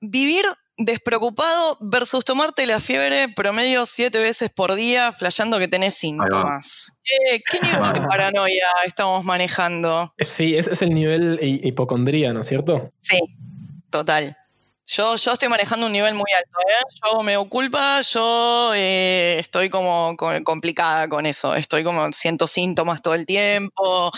[0.00, 0.44] Vivir
[0.76, 6.92] despreocupado versus tomarte la fiebre promedio siete veces por día, flasheando que tenés síntomas.
[7.04, 10.12] ¿Qué, qué nivel de paranoia estamos manejando?
[10.18, 12.90] Sí, ese es el nivel hi- hipocondría, ¿no es cierto?
[12.98, 13.18] Sí,
[13.90, 14.36] total.
[14.86, 16.84] Yo, yo estoy manejando un nivel muy alto, ¿eh?
[17.10, 21.54] Yo me doy culpa, yo eh, estoy como co- complicada con eso.
[21.54, 24.12] Estoy como, siento síntomas todo el tiempo,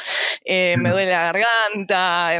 [0.44, 2.30] eh, me duele la garganta,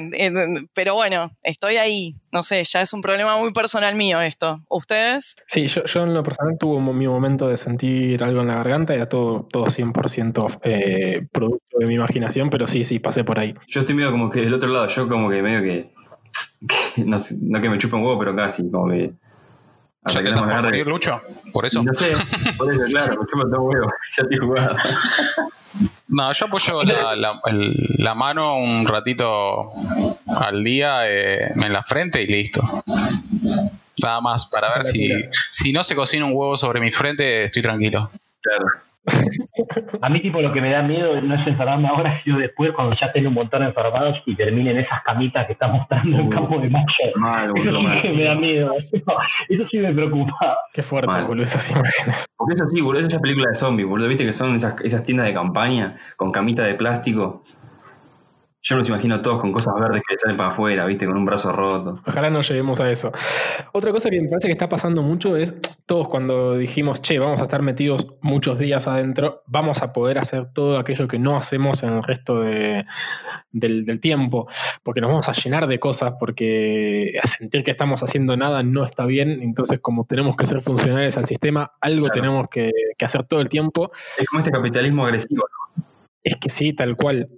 [0.75, 2.17] pero bueno, estoy ahí.
[2.33, 4.61] No sé, ya es un problema muy personal mío esto.
[4.69, 5.37] ¿Ustedes?
[5.47, 8.93] Sí, yo, yo en lo personal tuve mi momento de sentir algo en la garganta,
[8.93, 13.55] era todo, todo 100% eh, producto de mi imaginación, pero sí, sí, pasé por ahí.
[13.69, 15.95] Yo estoy medio como que del otro lado, yo como que medio que.
[16.95, 19.13] Que no, sé, no que me chupe un huevo, pero casi, como que.
[20.09, 21.21] ¿Ya te por morir, Lucho?
[21.53, 21.83] Por eso.
[21.83, 22.13] No sé,
[22.57, 23.91] por eso, claro, me chupa un huevo.
[24.17, 24.77] Ya estoy jugado.
[26.09, 29.73] No, yo apoyo la, la- el- la mano un ratito
[30.41, 32.63] al día eh, en la frente y listo.
[34.03, 35.11] Nada más, para ver si,
[35.51, 38.11] si no se cocina un huevo sobre mi frente, estoy tranquilo.
[38.41, 38.67] Claro.
[40.03, 42.97] A mí, tipo, lo que me da miedo no es enfermarme ahora, sino después, cuando
[43.01, 46.31] ya tengo un montón de enfermados y terminen esas camitas que está mostrando el Uh,
[46.31, 46.87] campo de mayo.
[47.17, 48.03] Mal, Eso boludo, sí mal.
[48.03, 48.75] que me da miedo.
[49.49, 50.57] Eso sí me preocupa.
[50.73, 51.25] Qué fuerte, Mal.
[51.27, 52.27] boludo, esas imágenes.
[52.37, 54.09] Porque eso sí, boludo, eso ya es película de zombies, boludo.
[54.09, 57.43] ¿Viste que son esas, esas tiendas de campaña con camita de plástico?
[58.69, 61.07] Yo los imagino todos con cosas verdes que le salen para afuera, ¿viste?
[61.07, 62.01] Con un brazo roto.
[62.05, 63.13] Ojalá no lleguemos a eso.
[63.71, 65.55] Otra cosa que me parece que está pasando mucho es
[65.87, 70.49] todos cuando dijimos, che, vamos a estar metidos muchos días adentro, vamos a poder hacer
[70.53, 72.85] todo aquello que no hacemos en el resto de-
[73.53, 74.49] del, del tiempo,
[74.83, 78.85] porque nos vamos a llenar de cosas, porque a sentir que estamos haciendo nada no
[78.85, 82.21] está bien, entonces como tenemos que ser funcionales al sistema, algo Claro.
[82.21, 83.93] tenemos que, que hacer todo el tiempo.
[84.19, 85.45] Es como este capitalismo agresivo,
[85.77, 85.85] ¿no?
[86.25, 87.29] Es que sí, tal cual.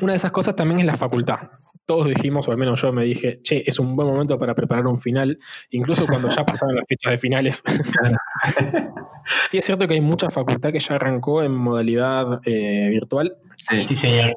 [0.00, 1.50] Una de esas cosas también es la facultad.
[1.86, 4.86] Todos dijimos, o al menos yo me dije, che, es un buen momento para preparar
[4.86, 5.38] un final,
[5.70, 7.62] incluso cuando ya pasaron las fechas de finales.
[9.50, 13.86] sí, es cierto que hay mucha facultad que ya arrancó en modalidad eh, virtual, Sí.
[13.88, 14.36] Sí, señor.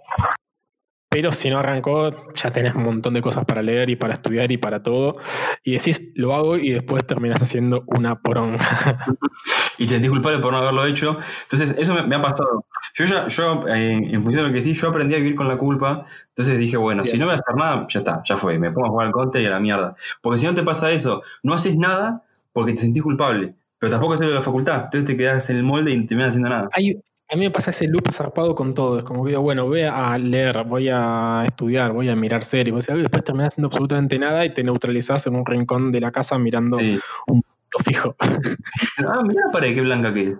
[1.09, 4.51] Pero si no arrancó, ya tenés un montón de cosas para leer y para estudiar
[4.51, 5.17] y para todo.
[5.63, 8.59] Y decís, lo hago y después terminás haciendo una poronga.
[9.79, 11.17] y te sentís culpable por no haberlo hecho.
[11.43, 12.65] Entonces, eso me, me ha pasado.
[12.93, 15.47] Yo ya, yo, eh, en función de lo que sí, yo aprendí a vivir con
[15.47, 16.05] la culpa.
[16.27, 18.59] Entonces dije, bueno, si no voy a hacer nada, ya está, ya fue.
[18.59, 19.95] Me pongo a jugar al conte y a la mierda.
[20.21, 23.55] Porque si no te pasa eso, no haces nada porque te sentís culpable.
[23.79, 24.83] Pero tampoco lo de la facultad.
[24.85, 26.69] Entonces te quedas en el molde y no terminas haciendo nada.
[26.73, 27.01] Hay,
[27.31, 28.97] a mí me pasa ese loop zarpado con todo.
[28.99, 32.71] Es como que digo, bueno, voy a leer, voy a estudiar, voy a mirar series,
[32.73, 35.45] voy a hacer algo, y después terminás haciendo absolutamente nada y te neutralizás en un
[35.45, 36.99] rincón de la casa mirando Sí.
[37.27, 38.15] un punto fijo.
[39.07, 40.35] Ah, mirá la pared, qué blanca que es.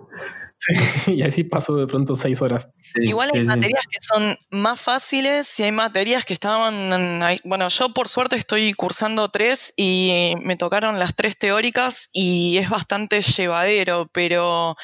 [1.06, 2.66] y así paso de pronto seis horas.
[2.82, 3.52] Sí, Igual hay sí, sí.
[3.56, 7.22] materias que son más fáciles y hay materias que estaban...
[7.22, 12.58] ahí- Bueno, yo por suerte estoy cursando tres y me tocaron las tres teóricas y
[12.58, 14.76] es bastante llevadero, pero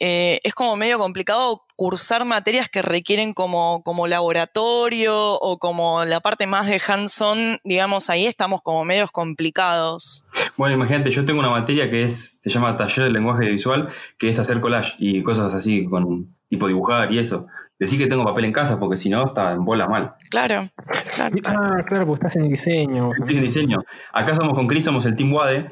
[0.00, 6.18] eh, es como medio complicado cursar materias que requieren como, como laboratorio o como la
[6.18, 10.26] parte más de hands-on, digamos, ahí estamos como medios complicados.
[10.56, 14.28] Bueno, imagínate, yo tengo una materia que es, se llama taller de lenguaje visual, que
[14.28, 17.46] es hacer collage y cosas así, con tipo dibujar y eso.
[17.78, 20.14] Decir que tengo papel en casa, porque si no, está en bola mal.
[20.30, 20.68] Claro,
[21.14, 21.36] claro.
[21.46, 23.12] Ah, claro, porque estás en diseño.
[23.20, 23.84] Estoy en diseño.
[24.12, 25.70] Acá somos con Chris, somos el Team Wade.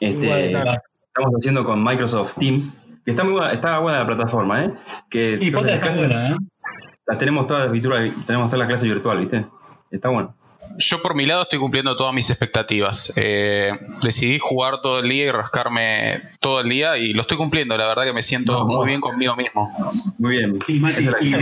[0.00, 0.82] Este, Wade, claro.
[1.06, 4.72] estamos haciendo con Microsoft Teams, que está muy buena, está buena la plataforma, ¿eh?
[5.08, 6.36] Que Sí, entonces las está clases buena, ¿eh?
[7.06, 9.46] las tenemos todas virtual, tenemos toda la clase virtual, ¿viste?
[9.90, 10.34] Está bueno.
[10.78, 13.12] Yo por mi lado estoy cumpliendo todas mis expectativas.
[13.16, 13.72] Eh,
[14.02, 17.76] decidí jugar todo el día y rascarme todo el día y lo estoy cumpliendo.
[17.76, 18.64] La verdad que me siento No, no.
[18.76, 19.68] muy bien conmigo mismo.
[20.18, 20.58] Muy bien.
[20.64, 21.32] Sí, Mati, y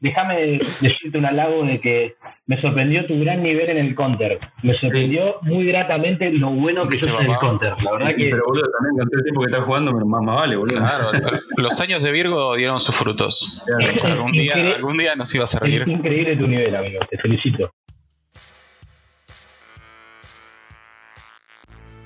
[0.00, 2.16] déjame decirte un halago de que
[2.48, 4.38] me sorprendió tu gran nivel en el counter.
[4.62, 7.70] Me sorprendió muy gratamente lo bueno que ¿Viste, sos en el counter.
[7.82, 10.22] La verdad Sí, que pero boludo, también con todo el tiempo que estás jugando, más,
[10.22, 10.76] más vale, boludo.
[10.78, 13.64] Claro, los años de Virgo dieron sus frutos.
[13.66, 14.12] Claro.
[14.14, 15.88] Algún día, algún día nos iba a es servir.
[15.88, 17.00] increíble tu nivel, amigo.
[17.10, 17.70] Te felicito.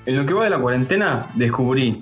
[0.07, 2.01] En lo que va de la cuarentena, descubrí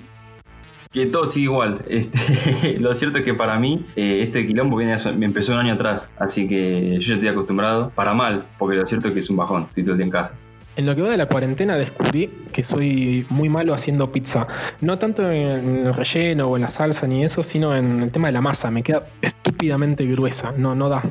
[0.92, 1.82] que todo sigue igual.
[1.88, 5.74] Este, lo cierto es que para mí, eh, este quilombo viene, me empezó un año
[5.74, 9.30] atrás, así que yo ya estoy acostumbrado, para mal, porque lo cierto es que es
[9.30, 10.34] un bajón, estoy todo el día en casa.
[10.76, 14.46] En lo que va de la cuarentena descubrí que soy muy malo haciendo pizza.
[14.80, 18.28] No tanto en el relleno o en la salsa ni eso, sino en el tema
[18.28, 18.70] de la masa.
[18.70, 20.52] Me queda estúpidamente gruesa.
[20.56, 21.02] No, no da.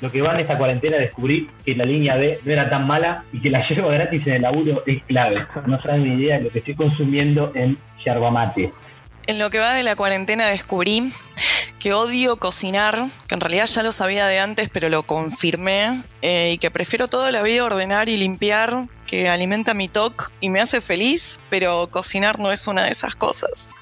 [0.00, 3.22] lo que va en esta cuarentena descubrí que la línea B no era tan mala
[3.32, 5.46] y que la yerba gratis en el laburo es clave.
[5.66, 8.72] No saben ni idea de lo que estoy consumiendo en yerba mate.
[9.26, 11.12] En lo que va de la cuarentena descubrí
[11.78, 16.52] que odio cocinar, que en realidad ya lo sabía de antes, pero lo confirmé, eh,
[16.54, 20.60] y que prefiero toda la vida ordenar y limpiar, que alimenta mi TOC y me
[20.60, 23.74] hace feliz, pero cocinar no es una de esas cosas.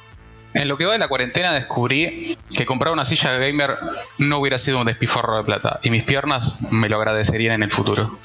[0.52, 3.78] En lo que va de la cuarentena descubrí que comprar una silla gamer
[4.18, 7.70] no hubiera sido un despifarro de plata y mis piernas me lo agradecerían en el
[7.70, 8.18] futuro.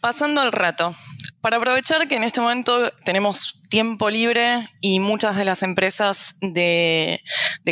[0.00, 0.94] Pasando el rato.
[1.40, 7.22] Para aprovechar que en este momento tenemos tiempo libre y muchas de las empresas de,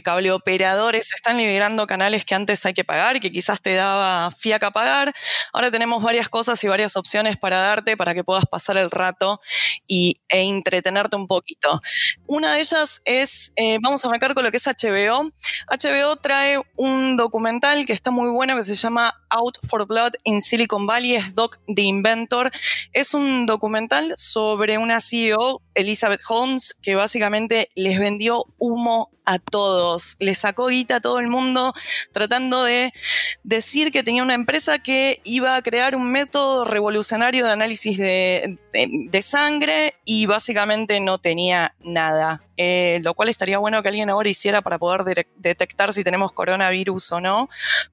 [0.04, 4.70] cable operadores están liberando canales que antes hay que pagar que quizás te daba fiaca
[4.70, 5.12] pagar.
[5.52, 9.40] Ahora tenemos varias cosas y varias opciones para darte para que puedas pasar el rato
[9.88, 11.80] y, e entretenerte un poquito.
[12.26, 15.32] Una de ellas es, eh, vamos a marcar con lo que es HBO.
[15.68, 20.42] HBO trae un documental que está muy bueno que se llama Out for Blood in
[20.42, 22.52] Silicon Valley, es Doc the Inventor.
[22.92, 30.16] Es un documental sobre una CEO, Elizabeth Holmes, que básicamente les vendió humo a todos,
[30.20, 31.74] le sacó guita a todo el mundo
[32.12, 32.94] tratando de
[33.42, 38.58] decir que tenía una empresa que iba a crear un método revolucionario de análisis de,
[38.72, 42.42] de- sangre y básicamente no tenía nada.
[42.56, 46.32] Eh, lo cual estaría bueno que alguien ahora hiciera para poder de- detectar si tenemos
[46.32, 47.48] coronavirus o no.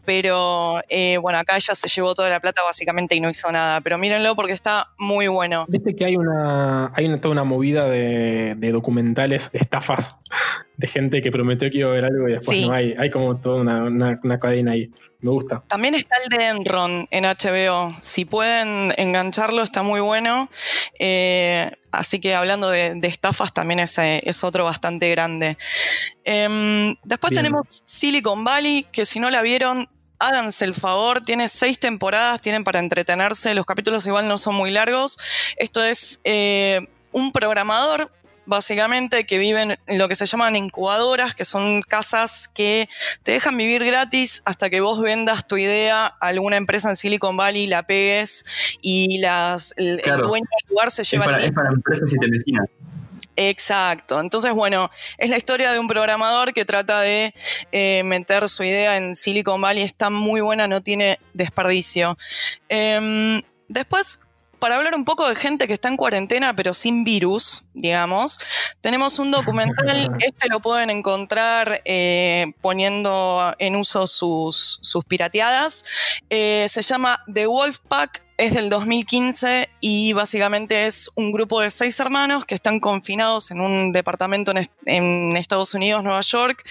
[0.06, 3.82] Pero eh, bueno, acá ella se llevó toda la plata básicamente y no hizo nada.
[3.82, 5.66] Pero mírenlo porque está muy bueno.
[5.68, 10.16] Viste que hay una, hay una, toda una movida de, documentales, estafas,
[10.78, 12.68] de gente que prometió que iba a haber algo y después Sí.
[12.68, 12.94] no hay.
[12.98, 14.90] Hay como toda una, una- una cadena ahí.
[15.22, 15.64] Me gusta.
[15.68, 17.96] También está el de Enron en HBO.
[17.98, 20.50] Si pueden engancharlo, está muy bueno.
[21.00, 25.58] Eh, así que hablando de, de estafas, también es, eh, es otro bastante grande.
[26.24, 27.44] Em, después Bien.
[27.44, 31.22] tenemos Silicon Valley, que si no la vieron, háganse el favor.
[31.22, 33.54] Tiene seis temporadas, tienen para entretenerse.
[33.56, 35.18] Los capítulos igual no son muy largos.
[35.58, 38.12] Esto es eh, un programador.
[38.46, 42.88] Básicamente que viven en lo que se llaman incubadoras, que son casas que
[43.24, 47.38] te dejan vivir gratis hasta que vos vendas tu idea a alguna empresa en Silicon
[47.38, 48.46] Valley, la pegues
[48.82, 52.18] y las, el, dueño del lugar se Es lleva para, el es para empresas y
[52.18, 52.68] televisinas.
[53.36, 54.20] Exacto.
[54.20, 57.34] Entonces, bueno, es la historia de un programador que trata de
[57.72, 59.84] eh, meter su idea en Silicon Valley.
[59.84, 62.18] Está muy buena, no tiene desperdicio.
[62.70, 64.20] Em, después,
[64.66, 68.40] para hablar un poco de gente que está en cuarentena, pero sin virus, digamos,
[68.82, 69.86] tenemos un documental.
[70.20, 75.86] Este lo pueden encontrar eh, poniendo en uso sus, sus pirateadas.
[76.32, 78.25] Eh, se llama The Wolf Pack.
[78.38, 83.62] Es del 2015 y básicamente es un grupo de seis hermanos que están confinados en
[83.62, 86.62] un departamento en, est- en Estados Unidos, Nueva York,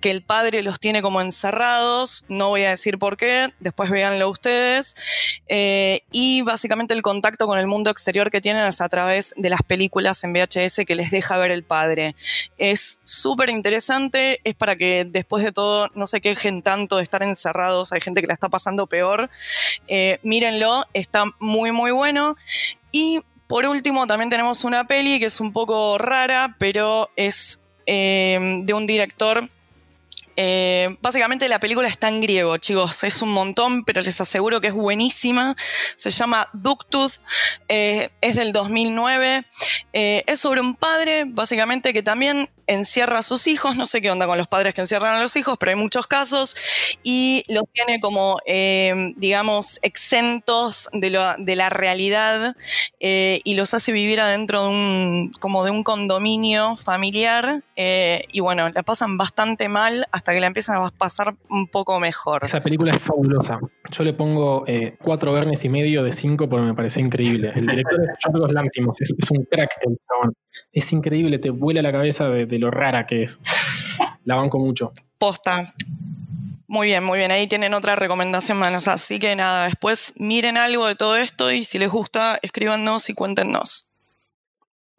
[0.00, 2.24] que el padre los tiene como encerrados.
[2.28, 4.94] No voy a decir por qué, después véanlo ustedes.
[5.48, 9.50] Eh, y básicamente el contacto con el mundo exterior que tienen es a través de
[9.50, 12.16] las películas en VHS que les deja ver el padre.
[12.56, 17.22] Es súper interesante, es para que después de todo no se quejen tanto de estar
[17.22, 19.28] encerrados, hay gente que la está pasando peor.
[19.88, 22.36] Eh, mírenlo, está muy muy bueno.
[22.90, 28.62] Y por último también tenemos una peli que es un poco rara, pero es eh,
[28.64, 29.48] de un director
[30.36, 33.04] eh, básicamente la película está en griego, chicos.
[33.04, 35.56] Es un montón, pero les aseguro que es buenísima.
[35.96, 37.20] Se llama Ductus,
[37.68, 39.44] eh, es del 2009.
[39.92, 43.76] Eh, es sobre un padre, básicamente, que también encierra a sus hijos.
[43.76, 46.06] No sé qué onda con los padres que encierran a los hijos, pero hay muchos
[46.06, 46.56] casos.
[47.02, 48.38] Y los tiene como,
[49.16, 52.56] digamos, exentos de, la realidad
[53.00, 57.62] y los hace vivir adentro de un, como de un condominio familiar.
[57.76, 62.44] y bueno, la pasan bastante mal que la empiezan a pasar un poco mejor.
[62.44, 63.58] Esa película es fabulosa.
[63.90, 67.52] Yo le pongo eh, cuatro vernes y medio de cinco porque me pareció increíble.
[67.54, 70.34] El director es Yorgos Lanthimos, es, es un crack el chabón.
[70.72, 73.38] Es increíble, te vuela la cabeza de, de lo rara que es.
[74.24, 74.92] La banco mucho.
[75.18, 75.74] Posta.
[76.68, 77.30] Muy bien, muy bien.
[77.30, 78.88] Ahí tienen otra recomendación más.
[78.88, 83.14] Así que nada, después miren algo de todo esto y si les gusta, escríbanos y
[83.14, 83.90] cuéntenos.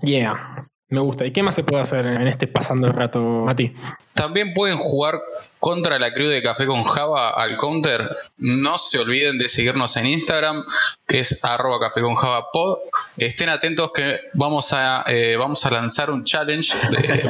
[0.04, 1.26] Yeah, me gusta.
[1.26, 3.74] ¿Y qué más se puede hacer en este pasando el rato, Mati?
[4.14, 5.20] También pueden jugar
[5.60, 8.16] contra la crew de Café con Java al counter.
[8.38, 10.64] No se olviden de seguirnos en Instagram,
[11.08, 12.78] que es arroba café con Java pod.
[13.18, 16.74] Estén atentos que vamos a, eh, vamos a lanzar un challenge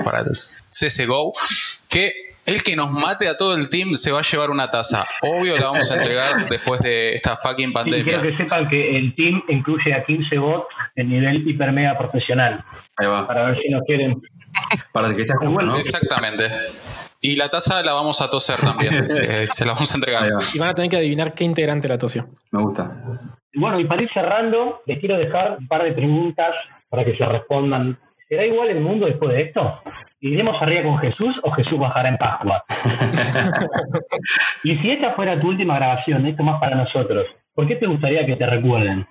[0.03, 1.33] para el CSGO,
[1.89, 5.03] que el que nos mate a todo el team se va a llevar una taza.
[5.21, 8.03] Obvio la vamos a entregar después de esta fucking Sí, pandemia.
[8.03, 12.63] quiero que sepan que el team incluye a 15 bots en nivel hiper mega profesional.
[12.97, 13.25] Ahí va.
[13.27, 14.21] Para ver si nos quieren.
[14.91, 15.77] Para que sea justo, ¿no?
[15.77, 16.49] Exactamente.
[17.21, 18.93] Y la taza la vamos a toser también.
[19.09, 20.29] eh, se la vamos a entregar.
[20.53, 22.27] Y van a tener que adivinar qué integrante la tosió.
[22.51, 22.91] Me gusta.
[23.55, 26.53] Bueno, y para ir cerrando, les quiero dejar un par de preguntas
[26.89, 27.97] para que se respondan.
[28.27, 29.79] ¿Será igual el mundo después de esto?
[30.23, 32.63] ¿Iremos arriba con Jesús o Jesús bajará en Pascua?
[34.63, 38.25] y si esta fuera tu última grabación, esto más para nosotros, ¿por qué te gustaría
[38.25, 39.05] que te recuerden?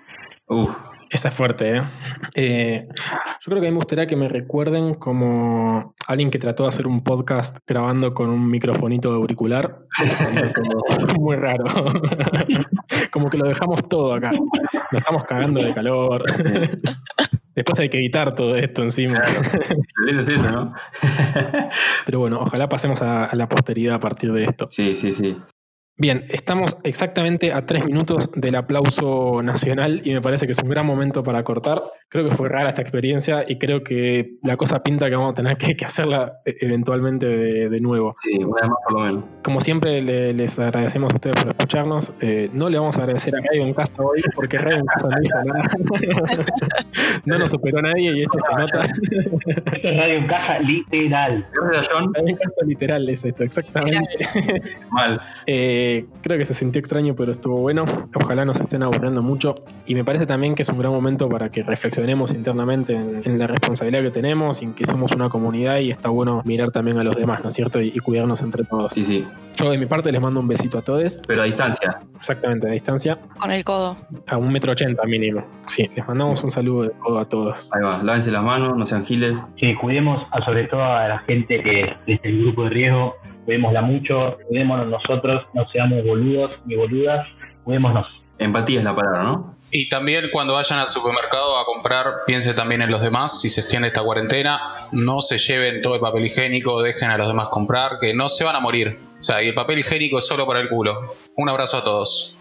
[0.48, 0.74] Uf,
[1.10, 1.82] Esa es fuerte, ¿eh?
[2.34, 6.62] Eh, Yo creo que a mí me gustaría que me recuerden como alguien que trató
[6.62, 9.80] de hacer un podcast grabando con un microfonito de auricular.
[10.54, 11.64] Como muy raro.
[13.12, 14.30] como que lo dejamos todo acá.
[14.32, 16.24] Nos estamos cagando de calor.
[17.55, 19.22] Después hay que editar todo esto encima.
[20.09, 20.74] es eso, ¿no?
[22.07, 24.66] Pero bueno, ojalá pasemos a, a la posteridad a partir de esto.
[24.70, 25.36] sí, sí, sí.
[25.99, 30.68] Bien, estamos exactamente a tres minutos del aplauso nacional y me parece que es un
[30.70, 31.82] gran momento para cortar.
[32.09, 35.34] Creo que fue rara esta experiencia y creo que la cosa pinta que vamos a
[35.34, 38.14] tener que, que hacerla e- eventualmente de, de nuevo.
[38.22, 39.24] Sí, una vez más por lo menos.
[39.45, 42.12] Como siempre, le- les agradecemos a ustedes por escucharnos.
[42.20, 45.09] Eh, no le vamos a agradecer a Radio en Casa hoy porque Radio en Casa
[45.09, 46.47] no hizo nada.
[47.26, 48.84] no nos superó nadie y esto se nota.
[49.72, 51.47] Esto es Radio en Caja literal.
[51.55, 54.01] Radio en Casa literal es esto, exactamente.
[54.90, 55.20] Mal.
[55.47, 55.80] Eh,
[56.22, 57.85] creo que se sintió extraño, pero estuvo bueno.
[58.14, 59.55] Ojalá no se estén aburriendo mucho.
[59.87, 63.39] Y me parece también que es un gran momento para que reflexionemos internamente en, en
[63.39, 66.99] la responsabilidad que tenemos y en que somos una comunidad y está bueno mirar también
[66.99, 67.80] a los demás, ¿no es cierto?
[67.80, 68.93] Y, y cuidarnos entre todos.
[68.93, 69.26] Sí, sí.
[69.57, 72.01] Yo de mi parte les mando un besito a todos, Pero a distancia.
[72.16, 73.97] exactamente a distancia, Con el codo.
[74.26, 75.45] a un metro ochenta mínimo.
[75.68, 77.68] Sí, les mandamos un saludo de todo a todos.
[77.72, 78.03] Ahí va.
[78.03, 79.39] Lávense las manos, no sean giles.
[79.59, 83.14] Que cuidemos a, sobre todo a la gente que es el grupo de riesgo,
[83.45, 87.26] cuidémosla mucho, cuidémonos nosotros, no seamos boludos ni boludas,
[87.64, 88.07] cuidémonos.
[88.38, 89.57] Empatía es la palabra, ¿no?
[89.74, 93.40] Y también cuando vayan al supermercado a comprar, piense también en los demás.
[93.40, 94.61] Si se extiende esta cuarentena,
[94.93, 98.45] no se lleven todo el papel higiénico, dejen a los demás comprar, que no se
[98.45, 98.99] van a morir.
[99.18, 101.07] O sea, y el papel higiénico es solo para el culo.
[101.36, 102.36] Un abrazo a todos.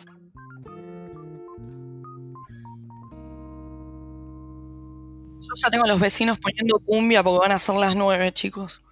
[5.40, 8.84] Yo ya tengo a los vecinos poniendo cumbia porque van a ser las nueve, chicos.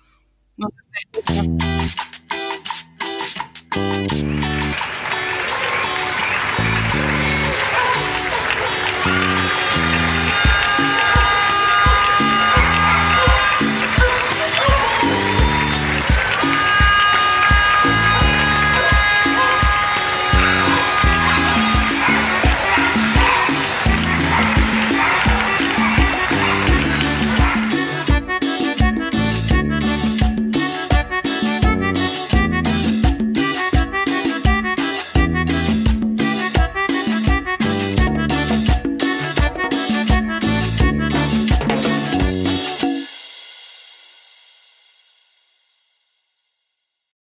[0.59, 1.57] Não sei.
[3.69, 4.88] Tá?